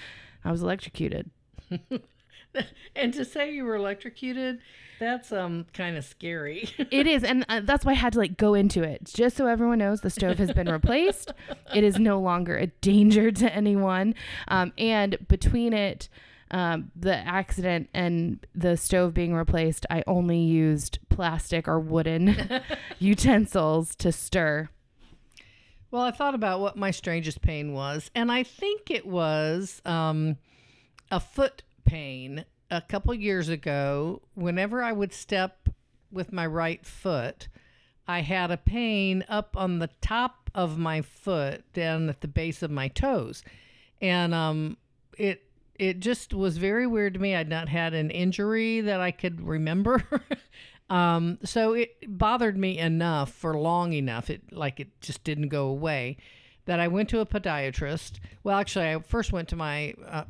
i 0.45 0.51
was 0.51 0.63
electrocuted 0.63 1.31
and 2.97 3.13
to 3.15 3.25
say 3.25 3.53
you 3.53 3.65
were 3.65 3.77
electrocuted, 3.77 4.59
that's 4.99 5.33
um 5.33 5.67
kind 5.73 5.97
of 5.97 6.05
scary. 6.05 6.69
it 6.91 7.07
is 7.07 7.23
and 7.25 7.45
uh, 7.49 7.61
that's 7.63 7.85
why 7.85 7.93
i 7.93 7.95
had 7.95 8.13
to 8.15 8.19
like 8.19 8.37
go 8.37 8.55
into 8.55 8.83
it. 8.83 9.05
Just 9.05 9.37
so 9.37 9.47
everyone 9.47 9.79
knows 9.79 10.01
the 10.01 10.11
stove 10.11 10.39
has 10.39 10.53
been 10.53 10.71
replaced. 10.71 11.33
It 11.75 11.85
is 11.85 11.99
no 11.99 12.21
longer 12.21 12.57
a 12.57 12.67
danger 12.67 13.31
to 13.43 13.55
anyone. 13.55 14.15
Um, 14.49 14.73
and 14.79 15.19
between 15.29 15.73
it 15.73 16.09
um, 16.53 16.93
the 16.95 17.17
accident 17.17 17.91
and 17.93 18.47
the 18.55 18.77
stove 18.77 19.13
being 19.13 19.35
replaced 19.35 19.85
i 19.91 20.05
only 20.07 20.39
used 20.39 21.01
plastic 21.09 21.67
or 21.67 21.81
wooden 21.81 22.37
utensils 23.01 23.97
to 23.97 24.13
stir. 24.13 24.69
Well, 25.91 26.03
I 26.03 26.11
thought 26.11 26.35
about 26.35 26.61
what 26.61 26.77
my 26.77 26.91
strangest 26.91 27.41
pain 27.41 27.73
was, 27.73 28.11
and 28.15 28.31
I 28.31 28.43
think 28.43 28.91
it 28.91 29.07
was 29.07 29.81
um, 29.85 30.37
a 31.11 31.21
foot 31.21 31.63
pain. 31.87 32.45
A 32.71 32.81
couple 32.81 33.15
years 33.15 33.49
ago, 33.49 34.23
whenever 34.35 34.83
I 34.83 34.93
would 34.93 35.13
step 35.13 35.69
with 36.11 36.33
my 36.33 36.47
right 36.47 36.85
foot, 36.85 37.49
I 38.09 38.21
had 38.21 38.51
a 38.51 38.57
pain 38.57 39.25
up 39.29 39.57
on 39.57 39.79
the 39.79 39.91
top 40.01 40.51
of 40.55 40.79
my 40.79 41.03
foot, 41.03 41.65
down 41.73 42.09
at 42.09 42.21
the 42.21 42.29
base 42.29 42.63
of 42.63 42.71
my 42.71 42.89
toes, 42.89 43.43
and 44.01 44.35
um, 44.35 44.77
it 45.17 45.43
it 45.77 46.01
just 46.01 46.33
was 46.33 46.57
very 46.57 46.87
weird 46.87 47.15
to 47.15 47.21
me. 47.21 47.35
I'd 47.35 47.49
not 47.49 47.69
had 47.69 47.95
an 47.95 48.11
injury 48.11 48.81
that 48.81 49.01
I 49.01 49.11
could 49.11 49.47
remember. 49.47 50.03
Um, 50.89 51.39
so 51.43 51.73
it 51.73 51.97
bothered 52.07 52.57
me 52.57 52.79
enough 52.79 53.33
for 53.33 53.55
long 53.55 53.93
enough. 53.93 54.31
It 54.31 54.53
like 54.53 54.81
it 54.81 55.01
just 55.01 55.25
didn't 55.25 55.49
go 55.49 55.67
away. 55.67 56.17
That 56.67 56.81
I 56.81 56.89
went 56.89 57.09
to 57.11 57.21
a 57.21 57.27
podiatrist. 57.27 58.19
Well, 58.43 58.59
actually, 58.59 58.91
I 58.91 58.99
first 59.01 59.33
went 59.33 59.49
to 59.49 59.57
my 59.57 59.95
uh, 60.07 60.25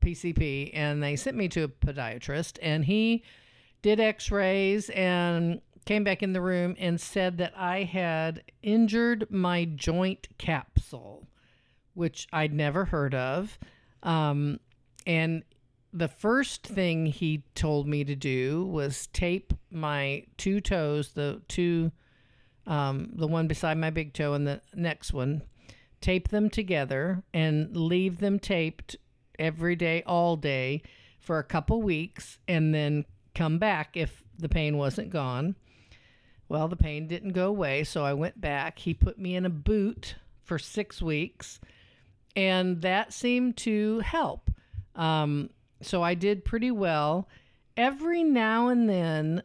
PCP, 0.00 0.70
and 0.74 1.02
they 1.02 1.16
sent 1.16 1.36
me 1.36 1.48
to 1.48 1.64
a 1.64 1.68
podiatrist, 1.68 2.58
and 2.62 2.84
he 2.84 3.22
did 3.82 4.00
X-rays 4.00 4.90
and 4.90 5.60
came 5.84 6.04
back 6.04 6.22
in 6.22 6.34
the 6.34 6.40
room 6.40 6.76
and 6.78 7.00
said 7.00 7.38
that 7.38 7.54
I 7.56 7.84
had 7.84 8.42
injured 8.62 9.26
my 9.30 9.64
joint 9.64 10.28
capsule, 10.36 11.26
which 11.94 12.28
I'd 12.32 12.52
never 12.52 12.84
heard 12.84 13.14
of. 13.14 13.58
Um, 14.02 14.60
and 15.06 15.44
the 15.92 16.08
first 16.08 16.66
thing 16.66 17.06
he 17.06 17.44
told 17.54 17.88
me 17.88 18.04
to 18.04 18.14
do 18.14 18.66
was 18.66 19.06
tape 19.08 19.54
my 19.70 20.24
two 20.36 20.60
toes, 20.60 21.12
the 21.12 21.40
two, 21.48 21.90
um, 22.66 23.10
the 23.14 23.26
one 23.26 23.48
beside 23.48 23.78
my 23.78 23.90
big 23.90 24.12
toe 24.12 24.34
and 24.34 24.46
the 24.46 24.60
next 24.74 25.12
one, 25.12 25.42
tape 26.00 26.28
them 26.28 26.50
together 26.50 27.22
and 27.32 27.74
leave 27.74 28.18
them 28.18 28.38
taped 28.38 28.96
every 29.38 29.76
day, 29.76 30.02
all 30.06 30.36
day 30.36 30.82
for 31.20 31.38
a 31.38 31.44
couple 31.44 31.82
weeks, 31.82 32.38
and 32.48 32.74
then 32.74 33.04
come 33.34 33.58
back 33.58 33.96
if 33.96 34.22
the 34.38 34.48
pain 34.48 34.76
wasn't 34.76 35.10
gone. 35.10 35.54
Well, 36.48 36.68
the 36.68 36.76
pain 36.76 37.06
didn't 37.06 37.32
go 37.32 37.48
away, 37.48 37.84
so 37.84 38.04
I 38.04 38.14
went 38.14 38.40
back. 38.40 38.78
He 38.78 38.94
put 38.94 39.18
me 39.18 39.36
in 39.36 39.44
a 39.44 39.50
boot 39.50 40.14
for 40.44 40.58
six 40.58 41.02
weeks, 41.02 41.60
and 42.34 42.80
that 42.82 43.12
seemed 43.12 43.56
to 43.58 44.00
help. 44.00 44.50
Um, 44.96 45.50
so 45.82 46.02
I 46.02 46.14
did 46.14 46.44
pretty 46.44 46.70
well. 46.70 47.28
Every 47.76 48.24
now 48.24 48.68
and 48.68 48.88
then, 48.88 49.42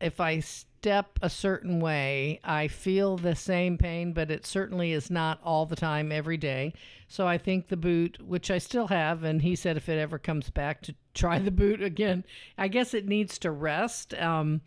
if 0.00 0.18
I 0.20 0.40
step 0.86 1.18
a 1.20 1.28
certain 1.28 1.80
way, 1.80 2.38
I 2.44 2.68
feel 2.68 3.16
the 3.16 3.34
same 3.34 3.76
pain, 3.76 4.12
but 4.12 4.30
it 4.30 4.46
certainly 4.46 4.92
is 4.92 5.10
not 5.10 5.40
all 5.42 5.66
the 5.66 5.74
time 5.74 6.12
every 6.12 6.36
day. 6.36 6.74
So 7.08 7.26
I 7.26 7.38
think 7.38 7.66
the 7.66 7.76
boot, 7.76 8.24
which 8.24 8.52
I 8.52 8.58
still 8.58 8.86
have, 8.86 9.24
and 9.24 9.42
he 9.42 9.56
said 9.56 9.76
if 9.76 9.88
it 9.88 9.98
ever 9.98 10.16
comes 10.16 10.48
back 10.48 10.82
to 10.82 10.94
try 11.12 11.40
the 11.40 11.50
boot 11.50 11.82
again, 11.82 12.22
I 12.56 12.68
guess 12.68 12.94
it 12.94 13.08
needs 13.08 13.36
to 13.40 13.50
rest. 13.50 14.14
Um, 14.14 14.60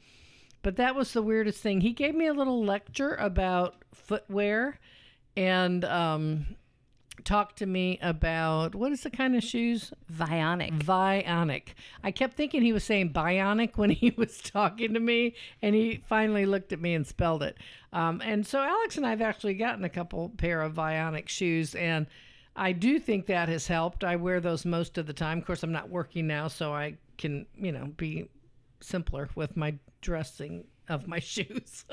but 0.61 0.75
that 0.75 0.93
was 0.93 1.13
the 1.13 1.21
weirdest 1.21 1.61
thing. 1.61 1.79
He 1.79 1.93
gave 1.93 2.15
me 2.15 2.27
a 2.27 2.33
little 2.33 2.65
lecture 2.65 3.15
about 3.15 3.75
footwear 3.93 4.77
and 5.37 5.85
um, 5.85 6.47
talked 7.29 7.59
to 7.59 7.67
me 7.67 7.99
about 8.01 8.73
what 8.73 8.91
is 8.91 9.03
the 9.03 9.09
kind 9.11 9.35
of 9.35 9.43
shoes? 9.43 9.93
Vionic. 10.11 10.79
Vionic. 10.79 11.75
I 12.03 12.09
kept 12.09 12.35
thinking 12.35 12.63
he 12.63 12.73
was 12.73 12.83
saying 12.83 13.13
bionic 13.13 13.77
when 13.77 13.91
he 13.91 14.09
was 14.17 14.41
talking 14.41 14.95
to 14.95 14.99
me, 14.99 15.35
and 15.61 15.75
he 15.75 16.01
finally 16.07 16.47
looked 16.47 16.73
at 16.73 16.81
me 16.81 16.95
and 16.95 17.05
spelled 17.05 17.43
it. 17.43 17.55
Um, 17.93 18.19
and 18.25 18.47
so 18.47 18.63
Alex 18.63 18.97
and 18.97 19.05
I 19.05 19.11
have 19.11 19.21
actually 19.21 19.53
gotten 19.53 19.83
a 19.83 19.89
couple 19.89 20.29
pair 20.37 20.63
of 20.63 20.73
Vionic 20.73 21.29
shoes, 21.29 21.75
and 21.75 22.07
I 22.55 22.71
do 22.71 22.99
think 22.99 23.27
that 23.27 23.47
has 23.47 23.67
helped. 23.67 24.03
I 24.03 24.15
wear 24.15 24.39
those 24.39 24.65
most 24.65 24.97
of 24.97 25.05
the 25.05 25.13
time. 25.13 25.37
Of 25.37 25.45
course, 25.45 25.61
I'm 25.61 25.71
not 25.71 25.87
working 25.87 26.25
now, 26.25 26.47
so 26.47 26.73
I 26.73 26.97
can, 27.19 27.45
you 27.55 27.71
know, 27.71 27.93
be 27.95 28.27
simpler 28.81 29.29
with 29.35 29.55
my 29.55 29.75
dressing 30.01 30.63
of 30.87 31.07
my 31.07 31.19
shoes. 31.33 31.85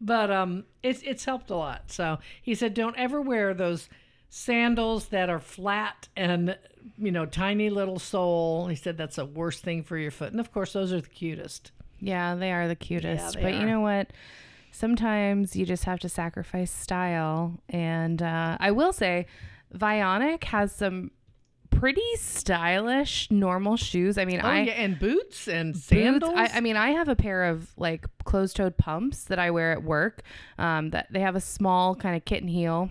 but 0.00 0.30
um, 0.30 0.64
it's 0.82 1.02
it's 1.02 1.26
helped 1.26 1.50
a 1.50 1.56
lot. 1.56 1.92
So 1.92 2.20
he 2.40 2.54
said, 2.54 2.72
don't 2.72 2.96
ever 2.96 3.20
wear 3.20 3.52
those 3.52 3.90
sandals 4.28 5.08
that 5.08 5.30
are 5.30 5.40
flat 5.40 6.08
and 6.16 6.56
you 6.98 7.10
know 7.12 7.26
tiny 7.26 7.70
little 7.70 7.98
sole. 7.98 8.66
He 8.68 8.76
said 8.76 8.96
that's 8.96 9.16
the 9.16 9.24
worst 9.24 9.62
thing 9.64 9.82
for 9.82 9.96
your 9.96 10.10
foot. 10.10 10.32
And 10.32 10.40
of 10.40 10.52
course, 10.52 10.72
those 10.72 10.92
are 10.92 11.00
the 11.00 11.08
cutest. 11.08 11.72
Yeah, 12.00 12.34
they 12.34 12.52
are 12.52 12.68
the 12.68 12.76
cutest. 12.76 13.34
they 13.34 13.42
but 13.42 13.54
are. 13.54 13.60
you 13.60 13.66
know 13.66 13.80
what? 13.80 14.12
Sometimes 14.70 15.56
you 15.56 15.66
just 15.66 15.84
have 15.84 15.98
to 16.00 16.08
sacrifice 16.08 16.70
style. 16.70 17.58
And 17.68 18.22
uh, 18.22 18.56
I 18.60 18.70
will 18.70 18.92
say, 18.92 19.26
Vionic 19.74 20.44
has 20.44 20.70
some 20.72 21.10
pretty 21.70 22.04
stylish 22.16 23.30
normal 23.30 23.76
shoes. 23.76 24.18
I 24.18 24.24
mean, 24.24 24.40
Oh 24.42 24.46
I 24.48 24.60
yeah, 24.60 24.72
and 24.72 24.98
boots 24.98 25.48
and 25.48 25.72
boots. 25.74 25.84
sandals. 25.86 26.32
I, 26.36 26.46
I 26.54 26.60
mean, 26.60 26.76
I 26.76 26.90
have 26.90 27.08
a 27.08 27.16
pair 27.16 27.44
of 27.44 27.70
like 27.76 28.06
closed-toed 28.24 28.76
pumps 28.76 29.24
that 29.24 29.38
I 29.38 29.50
wear 29.50 29.72
at 29.72 29.82
work. 29.82 30.22
Um, 30.58 30.90
that 30.90 31.08
they 31.10 31.20
have 31.20 31.34
a 31.36 31.40
small 31.40 31.94
kind 31.96 32.14
of 32.16 32.24
kitten 32.24 32.48
heel, 32.48 32.90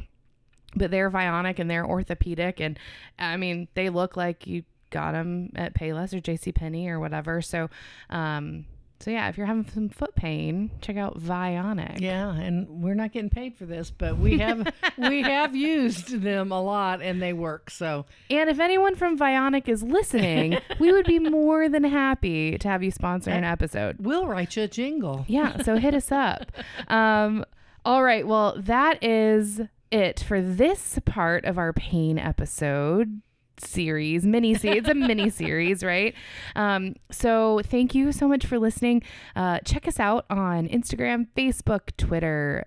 but 0.76 0.91
they're 0.91 1.09
Vionic 1.11 1.59
and 1.59 1.70
they're 1.70 1.86
orthopedic, 1.86 2.59
and 2.59 2.78
I 3.18 3.38
mean, 3.38 3.68
they 3.74 3.89
look 3.89 4.18
like 4.18 4.45
you 4.47 4.63
got 4.89 5.11
them 5.13 5.51
at 5.55 5.74
Payless 5.74 6.13
or 6.13 6.20
J.C. 6.20 6.51
Penney 6.51 6.88
or 6.88 6.99
whatever. 6.99 7.41
So, 7.41 7.70
um, 8.09 8.65
so 8.99 9.11
yeah, 9.11 9.30
if 9.30 9.38
you're 9.38 9.45
having 9.45 9.70
some 9.70 9.89
foot 9.89 10.15
pain, 10.15 10.72
check 10.82 10.97
out 10.97 11.20
Vionic. 11.20 11.99
yeah, 11.99 12.34
and 12.34 12.68
we're 12.82 12.95
not 12.95 13.11
getting 13.11 13.30
paid 13.30 13.55
for 13.55 13.65
this, 13.65 13.91
but 13.91 14.18
we 14.18 14.39
have 14.39 14.74
we 14.97 15.22
have 15.22 15.55
used 15.55 16.22
them 16.22 16.51
a 16.51 16.59
lot 16.61 17.01
and 17.03 17.22
they 17.22 17.32
work. 17.32 17.70
So 17.70 18.05
And 18.32 18.49
if 18.49 18.59
anyone 18.59 18.95
from 18.95 19.18
Vionic 19.18 19.68
is 19.70 19.84
listening, 19.84 20.57
we 20.80 20.91
would 20.91 21.05
be 21.05 21.20
more 21.20 21.70
than 21.70 21.84
happy 21.84 22.57
to 22.57 22.68
have 22.68 22.82
you 22.82 22.89
sponsor 22.89 23.30
an 23.30 23.43
episode. 23.43 23.97
we'll 23.99 24.26
write 24.26 24.55
you 24.55 24.63
a 24.63 24.68
jingle. 24.68 25.26
Yeah, 25.28 25.61
so 25.61 25.78
hit 25.78 25.93
us 25.93 26.11
up. 26.11 26.51
Um, 26.88 27.45
all 27.86 28.01
right, 28.03 28.26
well, 28.26 28.55
that 28.61 29.03
is 29.03 29.61
it 29.91 30.19
for 30.19 30.41
this 30.41 30.99
part 31.05 31.45
of 31.45 31.57
our 31.57 31.73
pain 31.73 32.17
episode 32.19 33.21
series 33.59 34.23
mini 34.23 34.53
series 34.53 34.79
it's 34.81 34.89
a 34.89 34.93
mini 34.93 35.29
series 35.31 35.83
right? 35.83 36.13
Um 36.55 36.95
so 37.11 37.61
thank 37.63 37.95
you 37.95 38.11
so 38.11 38.27
much 38.27 38.45
for 38.45 38.59
listening. 38.59 39.03
Uh 39.35 39.59
check 39.59 39.88
us 39.88 39.99
out 39.99 40.25
on 40.29 40.67
instagram 40.67 41.27
facebook 41.35 41.89
twitter 41.97 42.65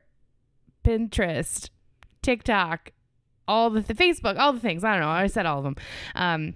pinterest 0.85 1.71
tiktok 2.23 2.91
all 3.47 3.71
the 3.71 3.83
th- 3.83 3.99
facebook 3.99 4.39
all 4.39 4.53
the 4.53 4.61
things. 4.61 4.83
I 4.85 4.93
don't 4.93 5.01
know. 5.03 5.09
I 5.09 5.27
said 5.27 5.47
all 5.47 5.59
of 5.59 5.65
them. 5.65 5.77
Um 6.15 6.55